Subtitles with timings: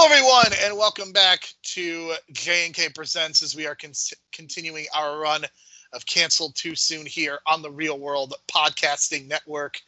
[0.00, 3.90] Hello, everyone, and welcome back to J&K Presents as we are con-
[4.30, 5.44] continuing our run
[5.92, 9.80] of Canceled Too Soon here on the Real World Podcasting Network.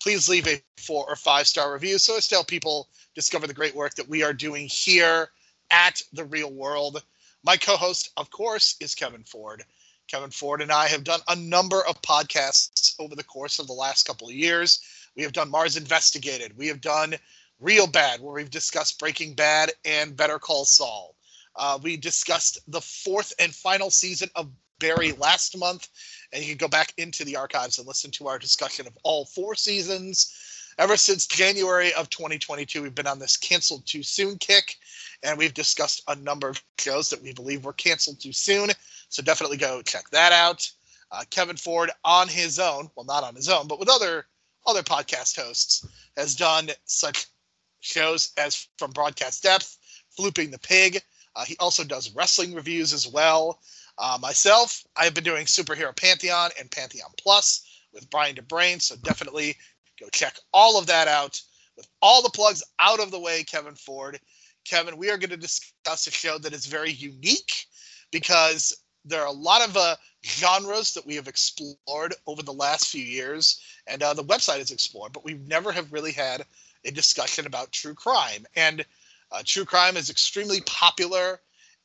[0.00, 3.54] Please leave a four or five star review so as to help people discover the
[3.54, 5.30] great work that we are doing here
[5.72, 7.02] at the Real World.
[7.42, 9.64] My co host, of course, is Kevin Ford.
[10.06, 13.72] Kevin Ford and I have done a number of podcasts over the course of the
[13.72, 14.80] last couple of years.
[15.16, 16.56] We have done Mars Investigated.
[16.56, 17.16] We have done
[17.60, 21.16] Real Bad, where we've discussed Breaking Bad and Better Call Saul.
[21.54, 25.88] Uh, we discussed the fourth and final season of Barry last month,
[26.32, 29.24] and you can go back into the archives and listen to our discussion of all
[29.24, 30.34] four seasons.
[30.78, 34.76] Ever since January of 2022, we've been on this canceled too soon kick,
[35.22, 38.68] and we've discussed a number of shows that we believe were canceled too soon.
[39.08, 40.70] So definitely go check that out.
[41.10, 44.26] Uh, Kevin Ford on his own, well, not on his own, but with other
[44.66, 47.26] other podcast hosts, has done such
[47.86, 49.78] shows as from Broadcast Depth,
[50.18, 51.00] Flooping the Pig.
[51.34, 53.60] Uh, he also does wrestling reviews as well.
[53.98, 59.56] Uh, myself, I've been doing Superhero Pantheon and Pantheon Plus with Brian DeBrain, so definitely
[60.00, 61.40] go check all of that out.
[61.76, 64.18] With all the plugs out of the way, Kevin Ford.
[64.64, 67.52] Kevin, we are going to discuss a show that is very unique
[68.10, 72.88] because there are a lot of uh, genres that we have explored over the last
[72.88, 76.44] few years, and uh, the website is explored, but we never have really had
[76.86, 78.46] a discussion about true crime.
[78.54, 78.84] And
[79.32, 81.40] uh, true crime is extremely popular,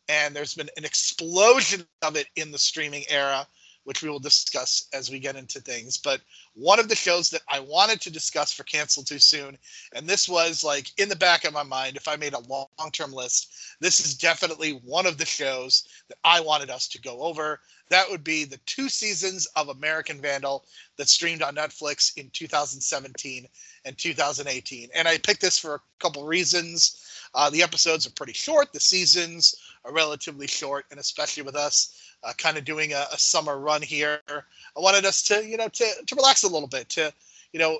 [0.07, 3.47] and there's been an explosion of it in the streaming era,
[3.83, 5.97] which we will discuss as we get into things.
[5.97, 6.22] But
[6.53, 9.57] one of the shows that I wanted to discuss for Cancel Too Soon,
[9.94, 12.67] and this was like in the back of my mind, if I made a long
[12.91, 17.22] term list, this is definitely one of the shows that I wanted us to go
[17.22, 17.59] over.
[17.89, 20.66] That would be the two seasons of American Vandal
[20.97, 23.47] that streamed on Netflix in 2017
[23.83, 24.89] and 2018.
[24.95, 27.07] And I picked this for a couple reasons.
[27.33, 32.10] Uh, the episodes are pretty short, the seasons are relatively short, and especially with us
[32.23, 35.67] uh, kind of doing a, a, summer run here, I wanted us to, you know,
[35.67, 37.13] to, to relax a little bit, to,
[37.51, 37.79] you know,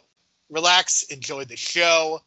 [0.50, 2.22] relax, enjoy the show.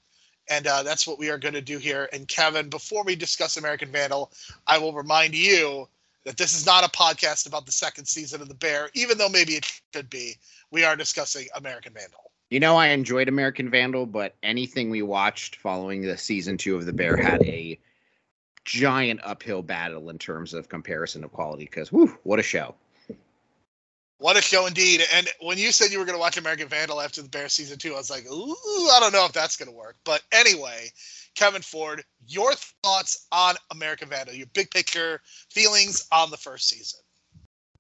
[0.48, 2.08] And uh, that's what we are going to do here.
[2.12, 4.30] And Kevin, before we discuss American Vandal,
[4.66, 5.88] I will remind you
[6.25, 9.28] that this is not a podcast about the second season of The Bear, even though
[9.28, 10.36] maybe it should be.
[10.70, 12.31] We are discussing American Vandal.
[12.50, 16.86] You know, I enjoyed American Vandal, but anything we watched following the season two of
[16.86, 17.78] The Bear had a
[18.64, 21.64] giant uphill battle in terms of comparison of quality.
[21.64, 22.75] Because, whoo, what a show!
[24.19, 25.02] What a show indeed!
[25.12, 27.78] And when you said you were going to watch American Vandal after The Bear season
[27.78, 29.97] two, I was like, ooh, I don't know if that's going to work.
[30.04, 30.91] But anyway,
[31.34, 35.20] Kevin Ford, your thoughts on American Vandal, your big picture
[35.50, 37.00] feelings on the first season.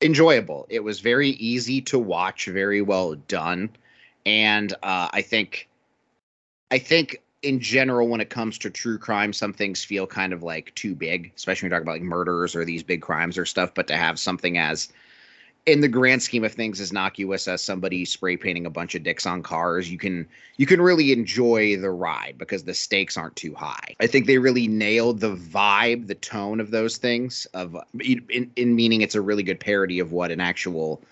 [0.02, 0.66] Enjoyable.
[0.68, 3.70] It was very easy to watch, very well done
[4.26, 5.68] and uh, I think,
[6.70, 10.42] I think in general, when it comes to true crime, some things feel kind of
[10.42, 13.44] like too big, especially when you talk about like murders or these big crimes or
[13.44, 13.74] stuff.
[13.74, 14.88] But to have something as,
[15.66, 19.02] in the grand scheme of things, as innocuous as somebody spray painting a bunch of
[19.02, 23.36] dicks on cars, you can you can really enjoy the ride because the stakes aren't
[23.36, 23.94] too high.
[24.00, 27.46] I think they really nailed the vibe, the tone of those things.
[27.52, 31.02] Of in, in meaning, it's a really good parody of what an actual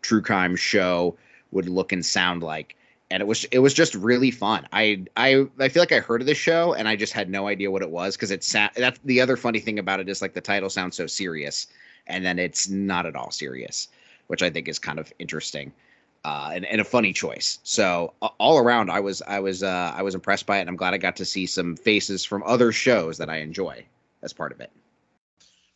[0.00, 1.16] true crime show
[1.50, 2.76] would look and sound like
[3.12, 4.66] and it was it was just really fun.
[4.72, 7.46] I I I feel like I heard of this show and I just had no
[7.46, 10.22] idea what it was because it's sa- that's the other funny thing about it is
[10.22, 11.66] like the title sounds so serious
[12.06, 13.88] and then it's not at all serious,
[14.28, 15.72] which I think is kind of interesting.
[16.24, 17.58] Uh, and, and a funny choice.
[17.64, 20.76] So all around, I was I was uh, I was impressed by it, and I'm
[20.76, 23.84] glad I got to see some faces from other shows that I enjoy
[24.22, 24.70] as part of it.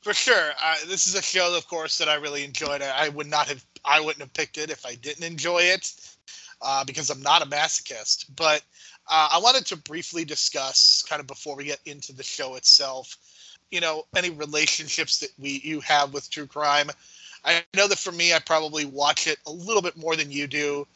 [0.03, 2.81] For sure, uh, this is a show, of course, that I really enjoyed.
[2.81, 5.93] I would not have I wouldn't have picked it if I didn't enjoy it
[6.63, 8.27] uh, because I'm not a masochist.
[8.35, 8.63] But
[9.09, 13.17] uh, I wanted to briefly discuss, kind of before we get into the show itself,
[13.71, 16.91] you know, any relationships that we you have with true crime.
[17.45, 20.47] I know that for me, I probably watch it a little bit more than you
[20.47, 20.87] do,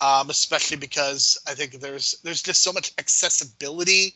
[0.00, 4.14] um, especially because I think there's there's just so much accessibility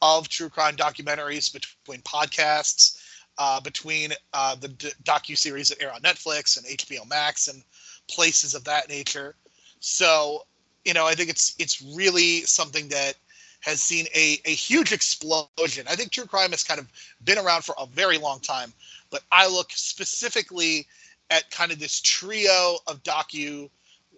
[0.00, 3.02] of true crime documentaries between podcasts
[3.38, 7.62] uh, between uh, the d- docu series that air on Netflix and HBO Max and
[8.10, 9.36] places of that nature.
[9.80, 10.46] So,
[10.84, 13.14] you know, I think it's it's really something that
[13.60, 15.86] has seen a, a huge explosion.
[15.88, 16.88] I think true crime has kind of
[17.24, 18.72] been around for a very long time,
[19.10, 20.86] but I look specifically
[21.30, 23.68] at kind of this trio of docu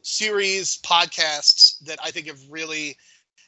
[0.03, 2.97] series podcasts that I think have really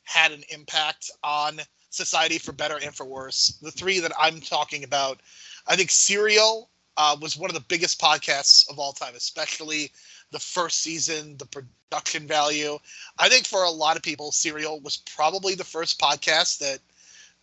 [0.05, 1.61] had an impact on
[1.91, 3.59] society for better and for worse.
[3.63, 5.21] The three that I'm talking about
[5.67, 9.93] I think Serial uh, was one of the biggest podcasts of all time, especially
[10.33, 12.79] the first season, the production value.
[13.19, 16.81] I think for a lot of people, Serial was probably the first podcast that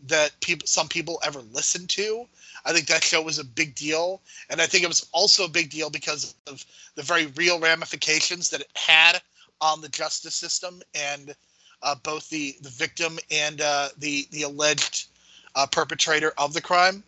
[0.08, 2.28] that people some people ever listened to.
[2.66, 5.50] I think that show was a big deal, and I think it was also a
[5.50, 6.66] big deal because of
[6.96, 9.22] the very real ramifications that it had
[9.62, 11.36] on the justice system and
[11.84, 15.08] uh, both the the victim and uh, the the alleged
[15.56, 17.04] uh, perpetrator of the crime.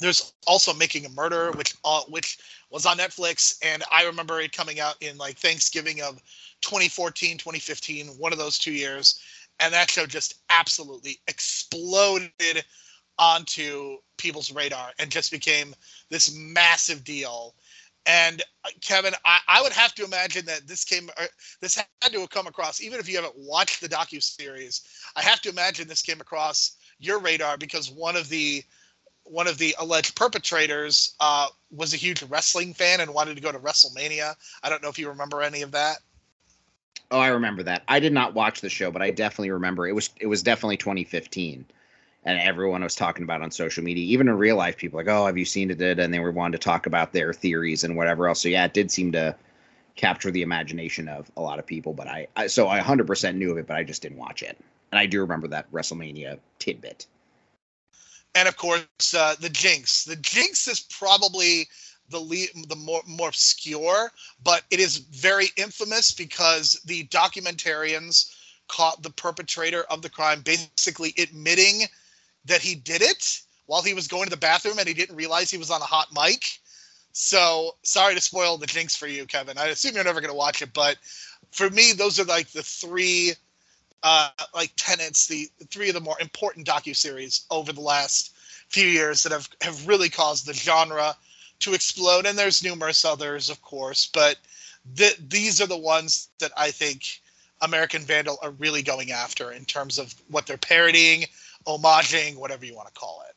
[0.00, 2.38] There's also Making a Murder, which uh, which
[2.70, 6.20] was on Netflix, and I remember it coming out in like Thanksgiving of
[6.62, 9.20] 2014, 2015, one of those two years,
[9.60, 12.64] and that show just absolutely exploded
[13.18, 15.74] onto people's radar and just became
[16.10, 17.54] this massive deal.
[18.06, 21.26] And uh, Kevin, I, I would have to imagine that this came, uh,
[21.60, 24.82] this had to have come across, even if you haven't watched the docu series.
[25.16, 28.62] I have to imagine this came across your radar because one of the
[29.24, 33.50] one of the alleged perpetrators uh, was a huge wrestling fan and wanted to go
[33.50, 34.34] to WrestleMania.
[34.62, 35.98] I don't know if you remember any of that.
[37.10, 37.82] Oh, I remember that.
[37.88, 40.78] I did not watch the show, but I definitely remember it was it was definitely
[40.78, 41.64] 2015,
[42.24, 44.76] and everyone was talking about on social media, even in real life.
[44.76, 45.80] People like, oh, have you seen it?
[45.80, 48.40] And they were wanting to talk about their theories and whatever else.
[48.40, 49.36] So yeah, it did seem to
[49.96, 51.92] capture the imagination of a lot of people.
[51.92, 54.58] But I, I so I 100% knew of it, but I just didn't watch it.
[54.90, 57.06] And I do remember that WrestleMania tidbit.
[58.34, 60.04] And of course, uh, the Jinx.
[60.04, 61.68] The Jinx is probably
[62.10, 64.10] the le- the more more obscure,
[64.42, 68.34] but it is very infamous because the documentarians
[68.68, 71.82] caught the perpetrator of the crime basically admitting
[72.44, 75.50] that he did it while he was going to the bathroom and he didn't realize
[75.50, 76.44] he was on a hot mic.
[77.12, 79.56] So sorry to spoil the jinx for you, Kevin.
[79.56, 80.98] I assume you're never going to watch it, but
[81.50, 83.34] for me, those are like the three,
[84.04, 88.36] uh, like Tenants, the, three of the more important docu series over the last
[88.68, 91.16] few years that have have really caused the genre
[91.60, 92.26] to explode.
[92.26, 94.36] And there's numerous others, of course, but
[94.96, 97.22] th- these are the ones that I think
[97.62, 101.24] American Vandal are really going after in terms of what they're parodying,
[101.66, 103.34] homaging, whatever you want to call it.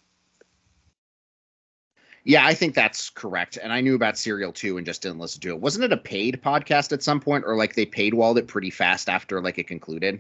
[2.25, 3.58] Yeah, I think that's correct.
[3.62, 5.62] And I knew about Serial too and just didn't listen to it.
[5.62, 8.69] Wasn't it a paid podcast at some point or like they paid walled it pretty
[8.69, 10.19] fast after like it concluded?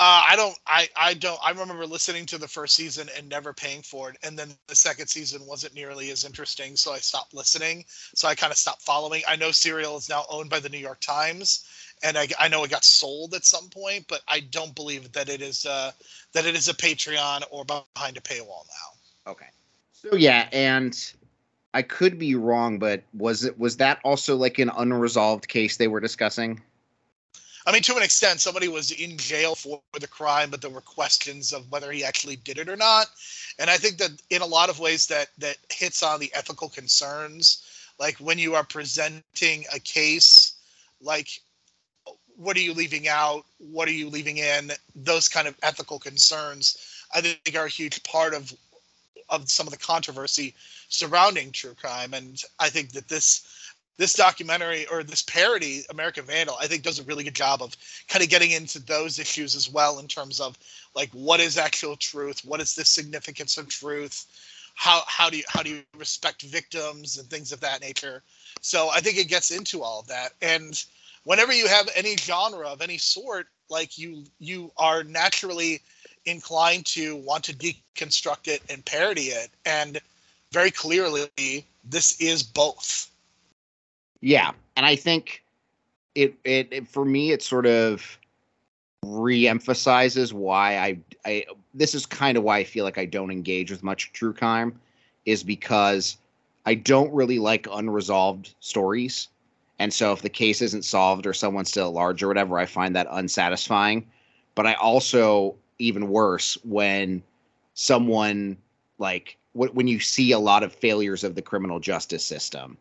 [0.00, 0.56] Uh, I don't.
[0.64, 1.40] I I don't.
[1.44, 4.76] I remember listening to the first season and never paying for it, and then the
[4.76, 7.84] second season wasn't nearly as interesting, so I stopped listening.
[8.14, 9.22] So I kind of stopped following.
[9.26, 11.66] I know Serial is now owned by the New York Times,
[12.04, 15.28] and I, I know it got sold at some point, but I don't believe that
[15.28, 15.90] it is uh,
[16.32, 19.32] that it is a Patreon or behind a paywall now.
[19.32, 19.46] Okay.
[19.90, 20.96] So yeah, and
[21.74, 25.88] I could be wrong, but was it was that also like an unresolved case they
[25.88, 26.62] were discussing?
[27.68, 30.80] I mean, to an extent, somebody was in jail for the crime, but there were
[30.80, 33.08] questions of whether he actually did it or not.
[33.58, 36.70] And I think that in a lot of ways that that hits on the ethical
[36.70, 37.62] concerns,
[38.00, 40.54] like when you are presenting a case,
[41.02, 41.28] like
[42.36, 47.04] what are you leaving out, what are you leaving in, those kind of ethical concerns,
[47.14, 48.50] I think are a huge part of
[49.28, 50.54] of some of the controversy
[50.88, 52.14] surrounding true crime.
[52.14, 53.46] And I think that this
[53.98, 57.76] this documentary or this parody, American Vandal, I think does a really good job of
[58.08, 60.56] kind of getting into those issues as well in terms of
[60.94, 64.24] like what is actual truth, what is the significance of truth,
[64.74, 68.22] how how do you how do you respect victims and things of that nature.
[68.60, 70.32] So I think it gets into all of that.
[70.40, 70.82] And
[71.24, 75.80] whenever you have any genre of any sort, like you you are naturally
[76.24, 79.50] inclined to want to deconstruct it and parody it.
[79.66, 80.00] And
[80.52, 83.10] very clearly, this is both.
[84.20, 85.44] Yeah, and I think
[86.14, 88.18] it, it, it for me it sort of
[89.04, 91.44] re-emphasizes why I I
[91.74, 94.80] this is kind of why I feel like I don't engage with much true crime
[95.24, 96.16] is because
[96.66, 99.28] I don't really like unresolved stories.
[99.78, 102.66] And so if the case isn't solved or someone's still at large or whatever, I
[102.66, 104.06] find that unsatisfying.
[104.56, 107.22] But I also even worse when
[107.74, 108.56] someone
[108.98, 112.76] like when you see a lot of failures of the criminal justice system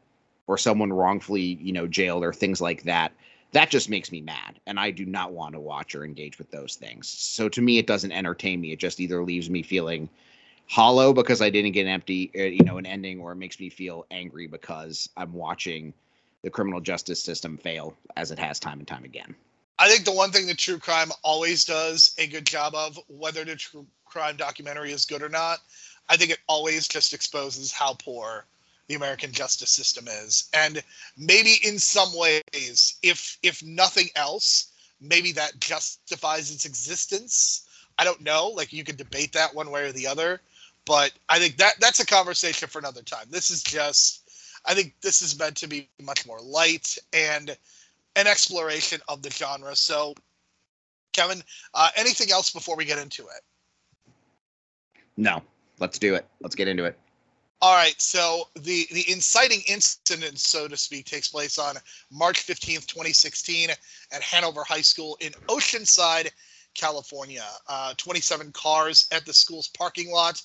[0.47, 3.11] or someone wrongfully, you know, jailed or things like that,
[3.51, 4.59] that just makes me mad.
[4.65, 7.07] And I do not want to watch or engage with those things.
[7.07, 8.71] So to me, it doesn't entertain me.
[8.71, 10.09] It just either leaves me feeling
[10.67, 13.59] hollow because I didn't get an empty, uh, you know, an ending, or it makes
[13.59, 15.93] me feel angry because I'm watching
[16.43, 19.35] the criminal justice system fail as it has time and time again.
[19.79, 23.45] I think the one thing that true crime always does a good job of, whether
[23.45, 25.59] the true crime documentary is good or not,
[26.09, 28.45] I think it always just exposes how poor
[28.87, 30.49] the American justice system is.
[30.53, 30.83] And
[31.17, 37.67] maybe in some ways, if if nothing else, maybe that justifies its existence.
[37.97, 38.47] I don't know.
[38.49, 40.41] Like you could debate that one way or the other.
[40.85, 43.27] but I think that that's a conversation for another time.
[43.29, 44.23] This is just
[44.65, 47.55] I think this is meant to be much more light and
[48.15, 49.75] an exploration of the genre.
[49.75, 50.13] So,
[51.13, 53.41] Kevin, uh, anything else before we get into it?
[55.15, 55.41] No,
[55.79, 56.25] let's do it.
[56.41, 56.97] Let's get into it.
[57.59, 61.75] All right, so the the inciting incident, so to speak, takes place on
[62.11, 66.29] March 15th, 2016 at Hanover High School in Oceanside,
[66.75, 67.45] California.
[67.67, 70.39] Uh, 27 cars at the school's parking lot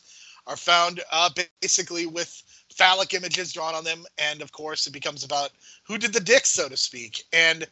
[0.46, 1.28] are found uh,
[1.60, 2.42] basically with
[2.74, 5.50] phallic images drawn on them, and of course, it becomes about
[5.86, 7.24] who did the dick, so to speak.
[7.34, 7.66] And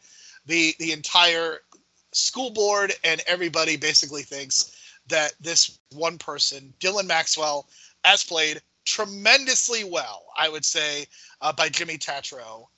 [0.45, 1.61] the the entire
[2.13, 4.71] school board and everybody basically thinks
[5.07, 7.67] that this one person, Dylan Maxwell,
[8.03, 11.05] as played tremendously well, I would say,
[11.41, 12.69] uh, by Jimmy Tatro.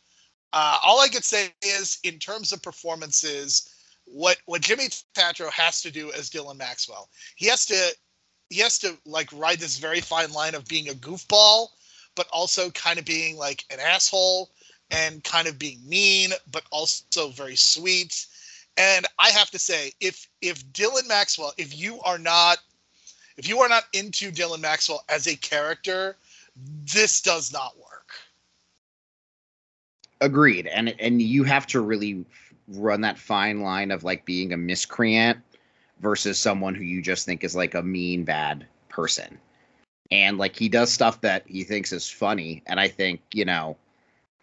[0.51, 3.69] Uh, all I could say is, in terms of performances,
[4.05, 7.95] what what Jimmy Tatro has to do as Dylan Maxwell, he has to
[8.49, 11.69] he has to like ride this very fine line of being a goofball,
[12.15, 14.51] but also kind of being like an asshole
[14.91, 18.27] and kind of being mean, but also very sweet.
[18.77, 22.59] And I have to say, if if Dylan Maxwell, if you are not
[23.37, 26.15] if you are not into Dylan Maxwell as a character,
[26.85, 28.11] this does not work.
[30.21, 30.67] Agreed.
[30.67, 32.25] And and you have to really
[32.67, 35.39] run that fine line of like being a miscreant
[35.99, 39.37] versus someone who you just think is like a mean bad person.
[40.11, 43.75] And like he does stuff that he thinks is funny and I think, you know,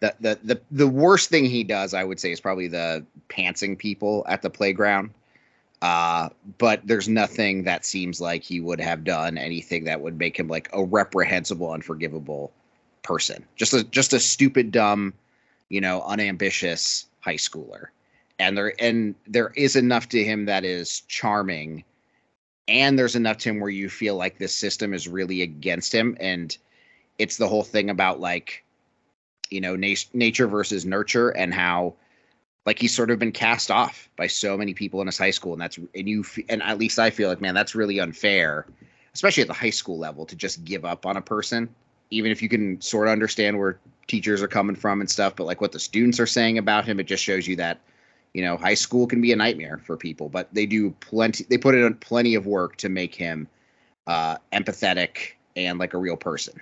[0.01, 3.77] the the the the worst thing he does I would say is probably the pantsing
[3.77, 5.11] people at the playground
[5.81, 10.37] uh, but there's nothing that seems like he would have done anything that would make
[10.37, 12.51] him like a reprehensible, unforgivable
[13.01, 13.43] person.
[13.55, 15.13] Just a just a stupid, dumb,
[15.69, 17.85] you know, unambitious high schooler.
[18.37, 21.83] And there and there is enough to him that is charming,
[22.67, 26.15] and there's enough to him where you feel like this system is really against him,
[26.19, 26.55] and
[27.17, 28.63] it's the whole thing about like,
[29.49, 31.95] you know, nat- nature versus nurture, and how
[32.65, 35.53] like he's sort of been cast off by so many people in his high school
[35.53, 38.65] and that's and you and at least i feel like man that's really unfair
[39.13, 41.67] especially at the high school level to just give up on a person
[42.09, 45.45] even if you can sort of understand where teachers are coming from and stuff but
[45.45, 47.79] like what the students are saying about him it just shows you that
[48.33, 51.57] you know high school can be a nightmare for people but they do plenty they
[51.57, 53.47] put in plenty of work to make him
[54.07, 56.59] uh empathetic and like a real person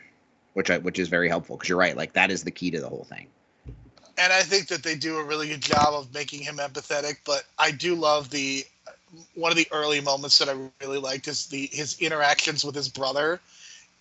[0.54, 2.80] which i which is very helpful because you're right like that is the key to
[2.80, 3.28] the whole thing
[4.20, 7.18] and I think that they do a really good job of making him empathetic.
[7.26, 8.66] But I do love the
[9.34, 12.90] one of the early moments that I really liked is the his interactions with his
[12.90, 13.40] brother,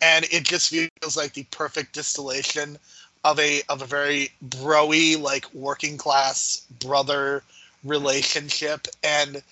[0.03, 2.79] and it just feels like the perfect distillation
[3.25, 7.43] of a of a very broy like working class brother
[7.85, 9.43] relationship, and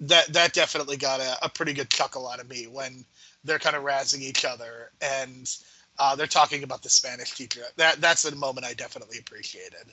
[0.00, 3.04] that that definitely got a, a pretty good chuckle out of me when
[3.44, 5.56] they're kind of razzing each other and
[5.98, 7.62] uh, they're talking about the Spanish teacher.
[7.76, 9.92] That that's a moment I definitely appreciated.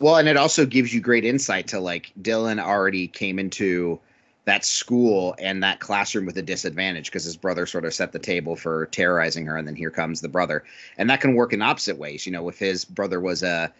[0.00, 4.00] Well, and it also gives you great insight to like Dylan already came into
[4.44, 8.18] that school and that classroom with a disadvantage because his brother sort of set the
[8.18, 10.64] table for terrorizing her and then here comes the brother
[10.98, 13.72] and that can work in opposite ways you know if his brother was a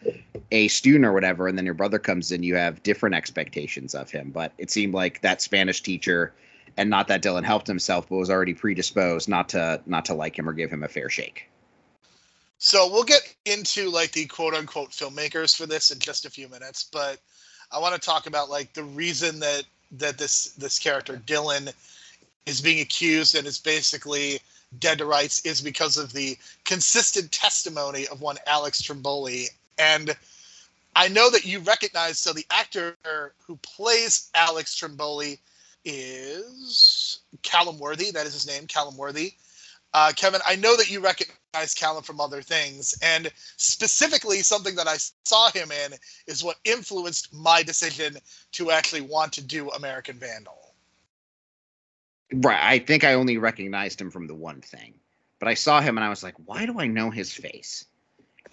[0.53, 4.11] a student or whatever and then your brother comes in you have different expectations of
[4.11, 6.33] him but it seemed like that spanish teacher
[6.77, 10.39] and not that dylan helped himself but was already predisposed not to not to like
[10.39, 11.51] him or give him a fair shake
[12.59, 16.49] so we'll get into like the quote unquote filmmakers for this in just a few
[16.49, 17.19] minutes, but
[17.71, 21.73] I want to talk about like the reason that that this this character Dylan
[22.47, 24.41] is being accused and is basically
[24.79, 29.49] dead to rights is because of the consistent testimony of one Alex Trimboli.
[29.79, 30.15] And
[30.97, 32.97] I know that you recognize so the actor
[33.47, 35.39] who plays Alex Trimboli
[35.85, 38.11] is Calum Worthy.
[38.11, 39.35] That is his name, Calum Worthy.
[39.93, 41.37] Uh, Kevin, I know that you recognize
[41.75, 45.95] Calum from other things, and specifically something that I saw him in
[46.27, 48.17] is what influenced my decision
[48.53, 50.75] to actually want to do American Vandal.
[52.33, 52.61] Right.
[52.61, 54.95] I think I only recognized him from the one thing,
[55.39, 57.85] but I saw him and I was like, why do I know his face?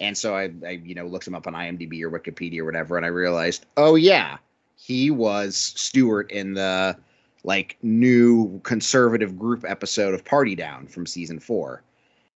[0.00, 2.96] And so I, I you know, looked him up on IMDb or Wikipedia or whatever,
[2.96, 4.38] and I realized, oh yeah,
[4.76, 6.96] he was Stewart in the
[7.44, 11.82] like new conservative group episode of Party Down from season four.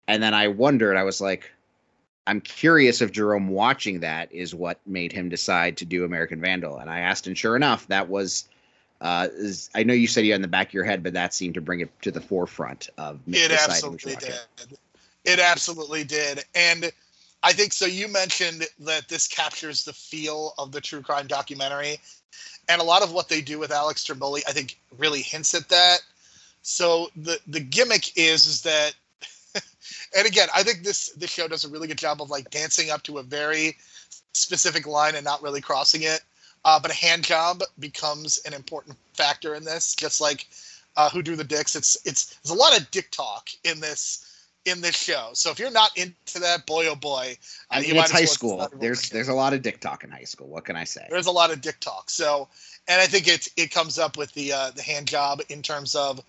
[0.08, 1.52] And then I wondered, I was like,
[2.28, 6.78] I'm curious if Jerome watching that is what made him decide to do American Vandal.
[6.78, 8.48] And I asked, and sure enough, that was.
[9.02, 11.14] Uh, is, I know you said you had in the back of your head, but
[11.14, 13.52] that seemed to bring it to the forefront of it.
[13.52, 14.30] Absolutely did.
[14.30, 14.80] It.
[15.26, 16.92] it absolutely did, and
[17.44, 17.86] I think so.
[17.86, 22.00] You mentioned that this captures the feel of the true crime documentary,
[22.70, 25.68] and a lot of what they do with Alex Trimboli, I think, really hints at
[25.70, 26.00] that.
[26.62, 28.96] So the the gimmick is is that
[30.18, 32.90] and again, I think this this show does a really good job of like dancing
[32.90, 33.78] up to a very
[34.34, 36.22] specific line and not really crossing it.
[36.64, 40.48] Uh, but a hand job becomes an important factor in this, just like
[40.98, 41.76] uh, who drew the dicks.
[41.76, 44.32] It's it's there's a lot of dick talk in this
[44.66, 45.30] in this show.
[45.34, 47.38] So if you're not into that, boy oh boy,
[47.70, 48.68] I uh, mean, you might it's high well school.
[48.80, 50.48] There's there's a lot of dick talk in high school.
[50.48, 51.06] What can I say?
[51.10, 52.10] there's a lot of dick talk.
[52.10, 52.48] So,
[52.88, 55.94] and I think it it comes up with the uh, the hand job in terms
[55.94, 56.20] of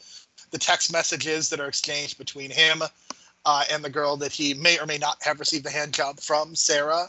[0.50, 2.82] the text messages that are exchanged between him
[3.46, 6.18] uh, and the girl that he may or may not have received the hand job
[6.20, 7.08] from, Sarah,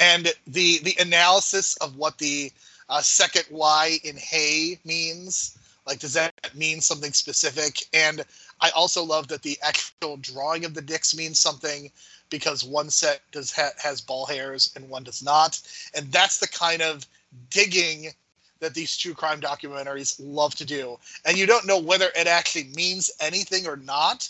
[0.00, 2.50] and the the analysis of what the
[2.88, 5.58] uh, second Y in hey means.
[5.84, 7.86] Like, does that mean something specific?
[7.92, 8.24] And
[8.60, 11.90] I also love that the actual drawing of the dicks means something
[12.30, 15.60] because one set does ha- has ball hairs and one does not,
[15.94, 17.04] and that's the kind of
[17.50, 18.12] digging
[18.60, 20.96] that these true crime documentaries love to do.
[21.24, 24.28] And you don't know whether it actually means anything or not,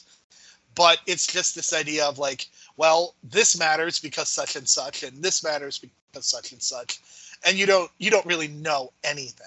[0.75, 5.23] but it's just this idea of like, well, this matters because such and such, and
[5.23, 7.01] this matters because such and such,
[7.47, 9.47] and you don't you don't really know anything.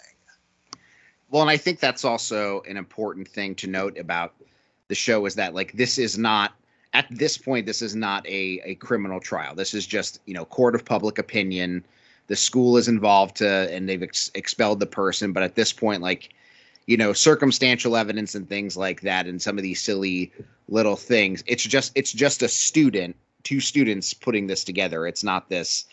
[1.30, 4.34] Well, and I think that's also an important thing to note about
[4.88, 6.54] the show is that like this is not
[6.94, 9.56] at this point this is not a a criminal trial.
[9.56, 11.84] This is just you know court of public opinion.
[12.28, 16.02] The school is involved to and they've ex- expelled the person, but at this point
[16.02, 16.34] like
[16.86, 20.32] you know circumstantial evidence and things like that and some of these silly
[20.68, 21.44] little things.
[21.46, 25.08] It's just it's just a student, two students putting this together.
[25.08, 25.86] It's not this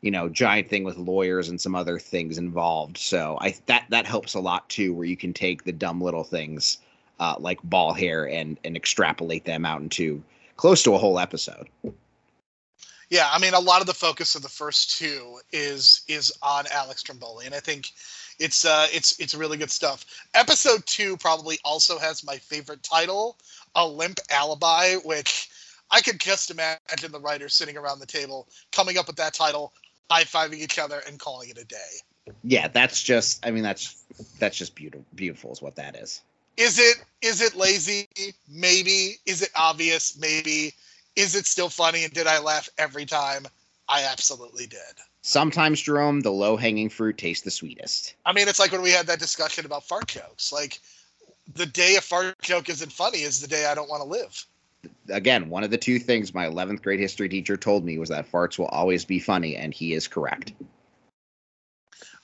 [0.00, 4.06] you know giant thing with lawyers and some other things involved so i that that
[4.06, 6.78] helps a lot too where you can take the dumb little things
[7.18, 10.22] uh, like ball hair and and extrapolate them out into
[10.56, 11.68] close to a whole episode
[13.10, 16.66] Yeah, I mean, a lot of the focus of the first two is is on
[16.70, 17.90] Alex Trimboli, and I think
[18.38, 20.04] it's uh it's it's really good stuff.
[20.34, 23.36] Episode two probably also has my favorite title,
[23.74, 25.48] "A Limp Alibi," which
[25.90, 29.72] I could just imagine the writers sitting around the table coming up with that title,
[30.10, 32.02] high fiving each other, and calling it a day.
[32.44, 33.96] yeah that's just i mean that's
[34.38, 36.20] that's just beautiful beautiful is what that is
[36.58, 38.08] Is it is it lazy?
[38.48, 39.16] Maybe.
[39.26, 40.18] Is it obvious?
[40.18, 40.74] Maybe.
[41.16, 42.04] Is it still funny?
[42.04, 43.46] And did I laugh every time?
[43.88, 44.94] I absolutely did.
[45.28, 48.90] Sometimes jerome the low hanging fruit tastes the sweetest I mean, it's like when we
[48.90, 50.50] had that discussion about fart jokes.
[50.52, 50.80] Like,
[51.54, 54.46] the day a fart joke isn't funny is the day I don't want to live.
[55.10, 58.30] again one of the two things my 11th grade history teacher told me was that
[58.32, 60.52] farts will always be funny and he is correct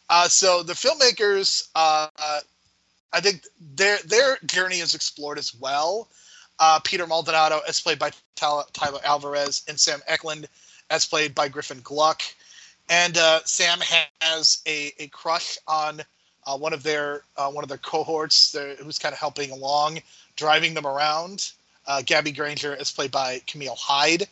[0.08, 2.08] Uh, so the filmmakers, uh,
[3.12, 6.08] I think their their journey is explored as well.
[6.58, 10.46] Uh, Peter Maldonado, as played by Tyler, Tyler Alvarez, and Sam Ecklund,
[10.90, 12.22] as played by Griffin Gluck.
[12.88, 13.78] And uh, Sam
[14.20, 16.02] has a, a crush on
[16.46, 20.00] uh, one of their uh, one of their cohorts, who's kind of helping along,
[20.36, 21.50] driving them around.
[21.86, 24.26] Uh, Gabby Granger, is played by Camille Hyde.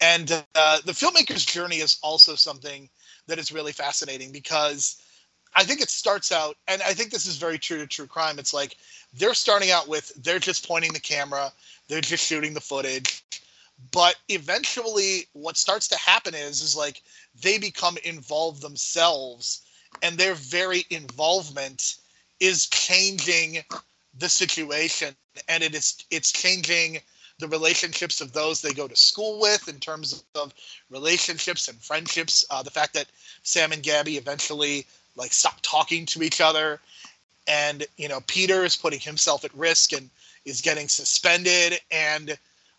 [0.00, 2.88] And uh, the filmmaker's journey is also something
[3.26, 5.02] that is really fascinating because
[5.54, 8.38] I think it starts out, and I think this is very true to true crime.
[8.38, 8.76] It's like
[9.14, 11.52] they're starting out with they're just pointing the camera,
[11.88, 13.24] they're just shooting the footage,
[13.92, 17.02] but eventually, what starts to happen is is like
[17.40, 19.62] they become involved themselves,
[20.02, 21.96] and their very involvement
[22.40, 23.64] is changing
[24.18, 25.14] the situation,
[25.48, 27.00] and it is it's changing
[27.38, 30.52] the relationships of those they go to school with in terms of
[30.90, 32.44] relationships and friendships.
[32.50, 33.06] Uh, the fact that
[33.44, 36.80] Sam and Gabby eventually like stop talking to each other
[37.46, 40.08] and you know peter is putting himself at risk and
[40.44, 42.38] is getting suspended and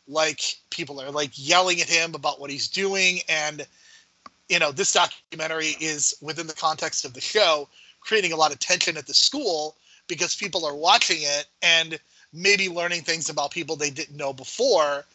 [0.09, 3.19] like people are like yelling at him about what he's doing.
[3.29, 3.65] And
[4.49, 7.69] you know this documentary is within the context of the show
[8.01, 9.75] creating a lot of tension at the school
[10.07, 11.99] because people are watching it and
[12.33, 15.05] maybe learning things about people they didn't know before.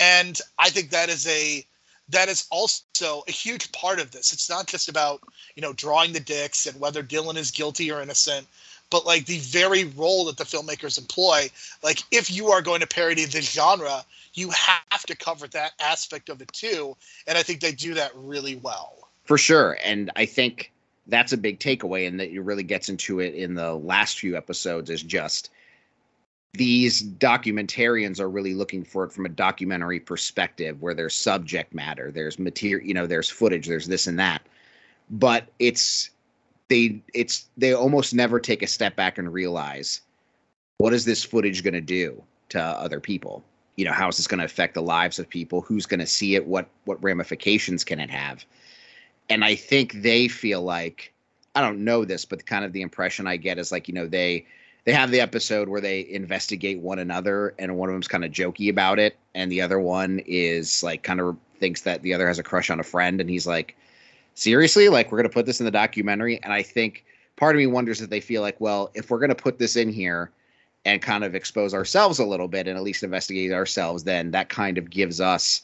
[0.00, 1.64] And i think that is a
[2.10, 4.32] that is also a huge part of this.
[4.32, 5.20] It's not just about
[5.54, 8.46] you know drawing the dicks and whether dylan is guilty or innocent
[8.90, 11.50] but like the very role that the filmmakers employ.
[11.82, 16.28] Like if you are going to parody this genre you have to cover that aspect
[16.28, 19.76] of it too and i think they do that really well For sure.
[19.84, 20.72] And I think
[21.06, 24.38] that's a big takeaway, and that it really gets into it in the last few
[24.38, 25.50] episodes is just
[26.54, 32.10] these documentarians are really looking for it from a documentary perspective where there's subject matter,
[32.10, 34.40] there's material, you know, there's footage, there's this and that.
[35.10, 36.08] But it's
[36.68, 40.00] they it's they almost never take a step back and realize
[40.78, 43.44] what is this footage going to do to other people?
[43.78, 45.60] You know, how is this going to affect the lives of people?
[45.62, 46.46] Who's going to see it?
[46.46, 48.44] What what ramifications can it have?
[49.28, 51.12] and I think they feel like
[51.54, 54.06] I don't know this, but kind of the impression I get is like you know
[54.06, 54.46] they
[54.84, 58.30] they have the episode where they investigate one another, and one of them's kind of
[58.30, 62.28] jokey about it, and the other one is like kind of thinks that the other
[62.28, 63.76] has a crush on a friend, and he's like,
[64.34, 67.04] seriously, like we're gonna put this in the documentary, and I think
[67.36, 69.90] part of me wonders if they feel like, well, if we're gonna put this in
[69.90, 70.30] here
[70.88, 74.48] and kind of expose ourselves a little bit and at least investigate ourselves, then that
[74.48, 75.60] kind of gives us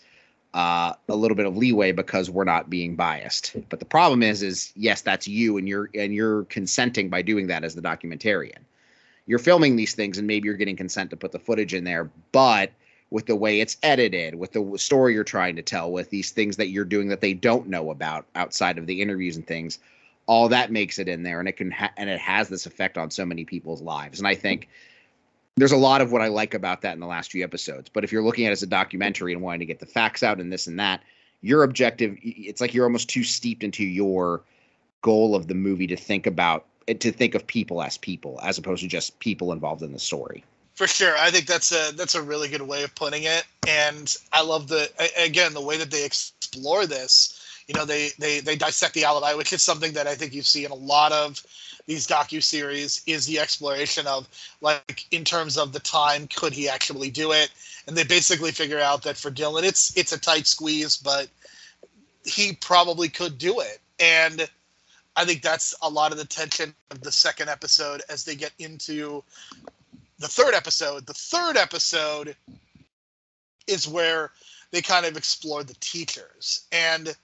[0.53, 3.57] uh, a little bit of leeway because we're not being biased.
[3.71, 7.47] But the problem is, is yes, that's you, and you're and you're consenting by doing
[7.47, 8.59] that as the documentarian.
[9.27, 12.11] You're filming these things, and maybe you're getting consent to put the footage in there,
[12.31, 12.71] but
[13.11, 16.57] with the way it's edited, with the story you're trying to tell, with these things
[16.59, 19.79] that you're doing that they don't know about outside of the interviews and things,
[20.27, 22.99] all that makes it in there, and it can ha- and it has this effect
[22.99, 24.19] on so many people's lives.
[24.19, 24.69] And I think
[25.57, 27.89] there's a lot of what I like about that in the last few episodes.
[27.89, 30.23] But if you're looking at it as a documentary and wanting to get the facts
[30.23, 31.03] out and this and that,
[31.43, 34.43] your objective, it's like you're almost too steeped into your
[35.03, 38.59] goal of the movie to think about eh, to think of people as people as
[38.59, 40.43] opposed to just people involved in the story.
[40.75, 44.17] For sure, I think that's a that's a really good way of putting it, and
[44.33, 47.41] I love the again the way that they explore this.
[47.69, 50.43] You know, they they they dissect the alibi, which is something that I think you
[50.43, 51.41] see in a lot of
[51.87, 54.29] these docu series is the exploration of
[54.61, 57.51] like in terms of the time could he actually do it?
[57.87, 61.29] And they basically figure out that for Dylan it's it's a tight squeeze but
[62.25, 63.81] he probably could do it.
[64.01, 64.49] And
[65.17, 68.53] I think that's a lot of the tension of the second episode as they get
[68.59, 69.23] into
[70.19, 71.07] the third episode.
[71.07, 72.35] The third episode
[73.67, 74.33] is where
[74.71, 76.67] they kind of explore the teachers.
[76.73, 77.15] And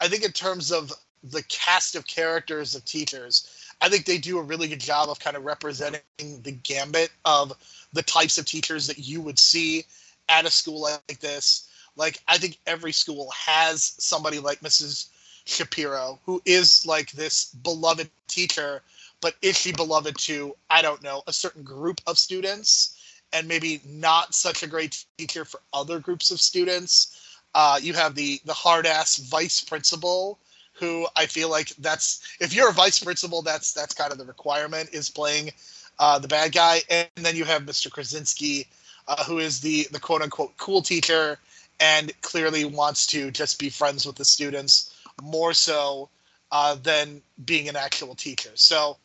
[0.00, 0.92] I think in terms of
[1.24, 5.18] the cast of characters of teachers I think they do a really good job of
[5.18, 7.52] kind of representing the gambit of
[7.92, 9.84] the types of teachers that you would see
[10.28, 11.68] at a school like this.
[11.96, 15.08] Like, I think every school has somebody like Mrs.
[15.46, 18.82] Shapiro, who is like this beloved teacher,
[19.20, 22.96] but is she beloved to, I don't know, a certain group of students
[23.32, 27.36] and maybe not such a great teacher for other groups of students?
[27.52, 30.38] Uh, you have the the hard ass vice principal
[30.74, 34.24] who I feel like that's if you're a vice principal, that's that's kind of the
[34.24, 35.52] requirement is playing
[35.98, 37.90] uh, the bad guy, and then you have Mr.
[37.90, 38.66] Krasinski,
[39.08, 41.38] uh, who is the the quote unquote cool teacher,
[41.80, 46.08] and clearly wants to just be friends with the students more so
[46.50, 48.50] uh, than being an actual teacher.
[48.54, 48.96] So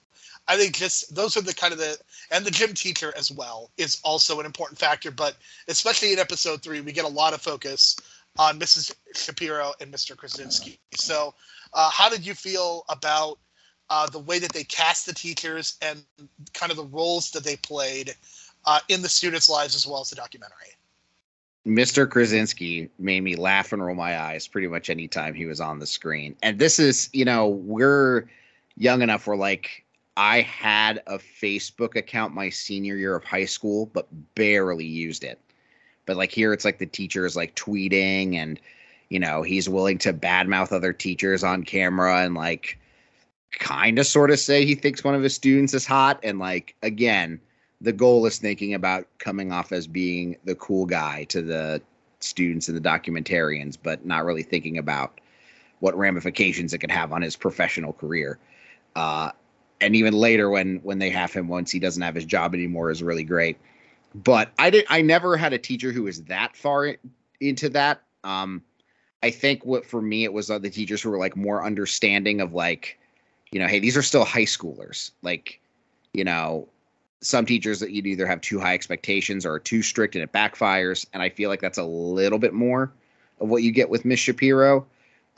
[0.48, 1.98] I think just those are the kind of the
[2.32, 5.12] and the gym teacher as well is also an important factor.
[5.12, 5.36] But
[5.68, 7.98] especially in episode three, we get a lot of focus
[8.38, 8.94] on Mrs.
[9.16, 10.16] Shapiro and Mr.
[10.16, 10.80] Krasinski.
[10.94, 11.34] So
[11.78, 13.38] uh, how did you feel about
[13.90, 16.04] uh, the way that they cast the teachers and
[16.54, 18.16] kind of the roles that they played
[18.66, 20.76] uh, in the students' lives as well as the documentary?
[21.66, 22.10] Mr.
[22.10, 25.86] Krasinski made me laugh and roll my eyes pretty much anytime he was on the
[25.86, 26.36] screen.
[26.42, 28.28] And this is, you know, we're
[28.76, 29.86] young enough where like
[30.16, 35.40] I had a Facebook account my senior year of high school, but barely used it.
[36.08, 38.60] But like here, it's like the teachers like tweeting and
[39.10, 42.78] you know, he's willing to badmouth other teachers on camera and like
[43.60, 46.20] kind of sort of say he thinks one of his students is hot.
[46.24, 47.40] And like, again,
[47.82, 51.82] the goal is thinking about coming off as being the cool guy to the
[52.20, 55.20] students and the documentarians, but not really thinking about
[55.80, 58.40] what ramifications it could have on his professional career.
[58.96, 59.32] Uh,
[59.80, 62.90] and even later when when they have him once he doesn't have his job anymore
[62.90, 63.58] is really great.
[64.16, 66.96] But I did I never had a teacher who was that far
[67.40, 68.02] into that.
[68.24, 68.64] Um,
[69.24, 72.42] I think what for me it was uh, the teachers who were like more understanding
[72.42, 73.00] of like,
[73.52, 75.12] you know, hey, these are still high schoolers.
[75.22, 75.60] Like,
[76.14, 76.68] you know,
[77.22, 80.32] some teachers that you'd either have too high expectations or are too strict and it
[80.32, 81.06] backfires.
[81.14, 82.92] And I feel like that's a little bit more
[83.40, 84.86] of what you get with Miss Shapiro.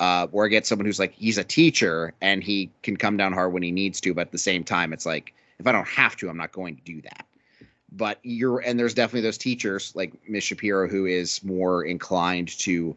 [0.01, 3.51] Uh, or get someone who's like, he's a teacher and he can come down hard
[3.51, 6.15] when he needs to, but at the same time, it's like, if I don't have
[6.15, 7.25] to, I'm not going to do that.
[7.91, 12.95] But you're, and there's definitely those teachers like Miss Shapiro who is more inclined to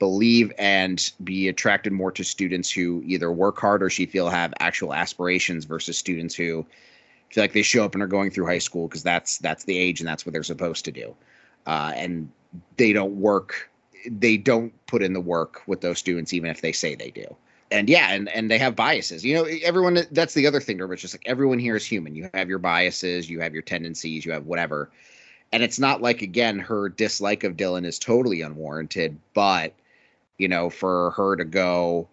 [0.00, 4.52] believe and be attracted more to students who either work hard or she feel have
[4.58, 6.66] actual aspirations versus students who
[7.28, 9.78] feel like they show up and are going through high school because that's that's the
[9.78, 11.14] age and that's what they're supposed to do.
[11.66, 12.28] Uh, and
[12.76, 13.70] they don't work
[14.06, 17.36] they don't put in the work with those students even if they say they do.
[17.70, 19.22] And yeah and and they have biases.
[19.22, 22.14] You know everyone that's the other thing to it's just like everyone here is human.
[22.14, 24.90] You have your biases you have your tendencies you have whatever.
[25.52, 29.74] And it's not like again her dislike of dylan is totally unwarranted but
[30.40, 32.08] you know, for her to go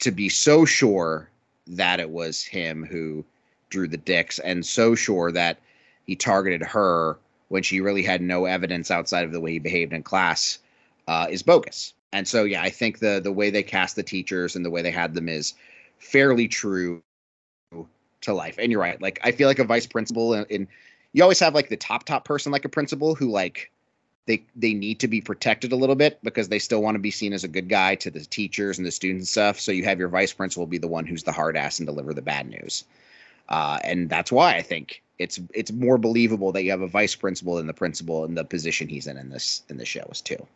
[0.00, 1.28] to be so sure
[1.66, 3.22] that it was him who
[3.68, 5.58] drew the dicks and so sure that
[6.06, 9.92] he targeted her when she really had no evidence outside of the way he behaved
[9.92, 10.58] in class
[11.06, 11.92] uh, is bogus.
[12.14, 14.80] And so, yeah, I think the the way they cast the teachers and the way
[14.80, 15.52] they had them is
[15.98, 17.02] fairly true
[18.22, 18.56] to life.
[18.58, 19.00] And you're right.
[19.02, 20.66] Like I feel like a vice principal and,
[21.12, 23.70] you always have like the top top person like a principal who like
[24.28, 27.10] they they need to be protected a little bit because they still want to be
[27.10, 29.58] seen as a good guy to the teachers and the students and stuff.
[29.58, 32.12] So you have your vice principal be the one who's the hard ass and deliver
[32.12, 32.84] the bad news.
[33.48, 37.14] Uh, and that's why I think it's it's more believable that you have a vice
[37.14, 40.46] principal than the principal in the position he's in in this in the shows too.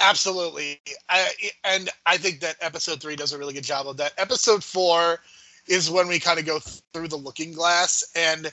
[0.00, 0.80] Absolutely.
[1.08, 1.30] I,
[1.62, 4.12] and I think that episode three does a really good job of that.
[4.18, 5.20] Episode four
[5.68, 8.10] is when we kind of go through the looking glass.
[8.16, 8.50] And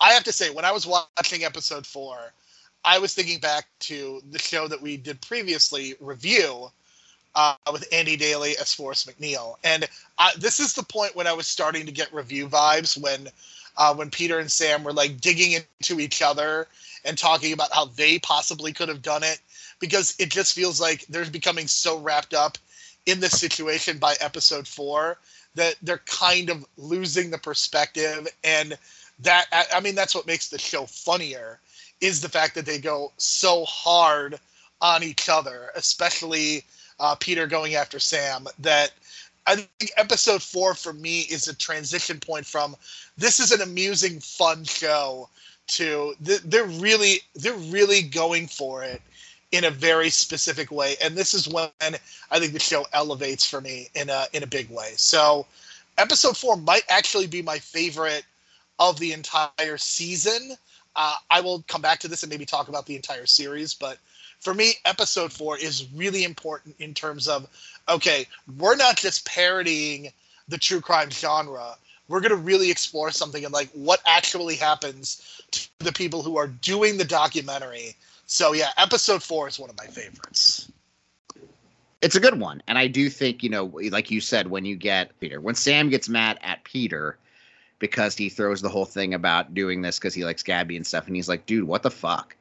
[0.00, 2.32] I have to say, when I was watching episode four,
[2.84, 6.70] I was thinking back to the show that we did previously review
[7.34, 9.56] uh, with Andy Daly as Forrest McNeil.
[9.64, 9.86] And
[10.18, 13.28] I, this is the point when I was starting to get review vibes when
[13.76, 16.68] uh, when Peter and Sam were like digging into each other
[17.04, 19.40] and talking about how they possibly could have done it.
[19.80, 22.56] Because it just feels like they're becoming so wrapped up
[23.06, 25.18] in this situation by episode four
[25.56, 28.28] that they're kind of losing the perspective.
[28.44, 28.78] And
[29.20, 31.60] that i mean that's what makes the show funnier
[32.04, 34.38] is the fact that they go so hard
[34.80, 36.64] on each other especially
[37.00, 38.92] uh, peter going after sam that
[39.46, 42.76] i think episode four for me is a transition point from
[43.16, 45.28] this is an amusing fun show
[45.66, 49.00] to they're really they're really going for it
[49.54, 50.96] in a very specific way.
[51.00, 54.48] And this is when I think the show elevates for me in a in a
[54.48, 54.92] big way.
[54.96, 55.46] So
[55.96, 58.24] episode four might actually be my favorite
[58.80, 60.56] of the entire season.
[60.96, 63.98] Uh, I will come back to this and maybe talk about the entire series, but
[64.40, 67.48] for me, episode four is really important in terms of
[67.88, 68.26] okay,
[68.58, 70.10] we're not just parodying
[70.48, 71.76] the true crime genre.
[72.08, 76.36] We're going to really explore something and like what actually happens to the people who
[76.36, 80.70] are doing the documentary so yeah, episode four is one of my favorites.
[82.00, 84.76] It's a good one, and I do think you know, like you said, when you
[84.76, 87.16] get Peter, when Sam gets mad at Peter
[87.84, 91.06] because he throws the whole thing about doing this because he likes Gabby and stuff,
[91.06, 92.34] and he's like, "Dude, what the fuck?"